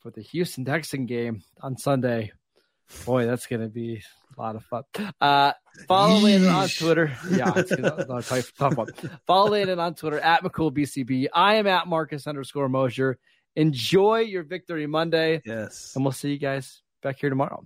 for 0.00 0.10
the 0.10 0.22
Houston 0.22 0.64
Texan 0.64 1.06
game 1.06 1.42
on 1.60 1.76
Sunday. 1.76 2.32
Boy, 3.06 3.26
that's 3.26 3.46
going 3.46 3.62
to 3.62 3.68
be 3.68 4.02
a 4.36 4.40
lot 4.40 4.56
of 4.56 4.64
fun. 4.64 4.82
Uh, 5.20 5.52
follow 5.88 6.18
Landon 6.18 6.50
on 6.50 6.68
Twitter. 6.68 7.12
Yeah, 7.30 7.52
it's 7.56 7.74
gonna, 7.74 8.22
tough, 8.22 8.52
tough 8.56 8.76
one. 8.76 8.88
Follow 9.26 9.50
Landon 9.50 9.78
on 9.78 9.94
Twitter 9.94 10.18
at 10.18 10.42
McCoolBTB. 10.42 11.28
I 11.32 11.54
am 11.54 11.66
at 11.66 11.86
Marcus 11.86 12.26
underscore 12.26 12.68
Mosher. 12.68 13.18
Enjoy 13.56 14.18
your 14.18 14.42
victory 14.42 14.86
Monday. 14.86 15.42
Yes. 15.44 15.92
And 15.94 16.04
we'll 16.04 16.12
see 16.12 16.30
you 16.32 16.38
guys 16.38 16.82
back 17.02 17.18
here 17.18 17.30
tomorrow. 17.30 17.64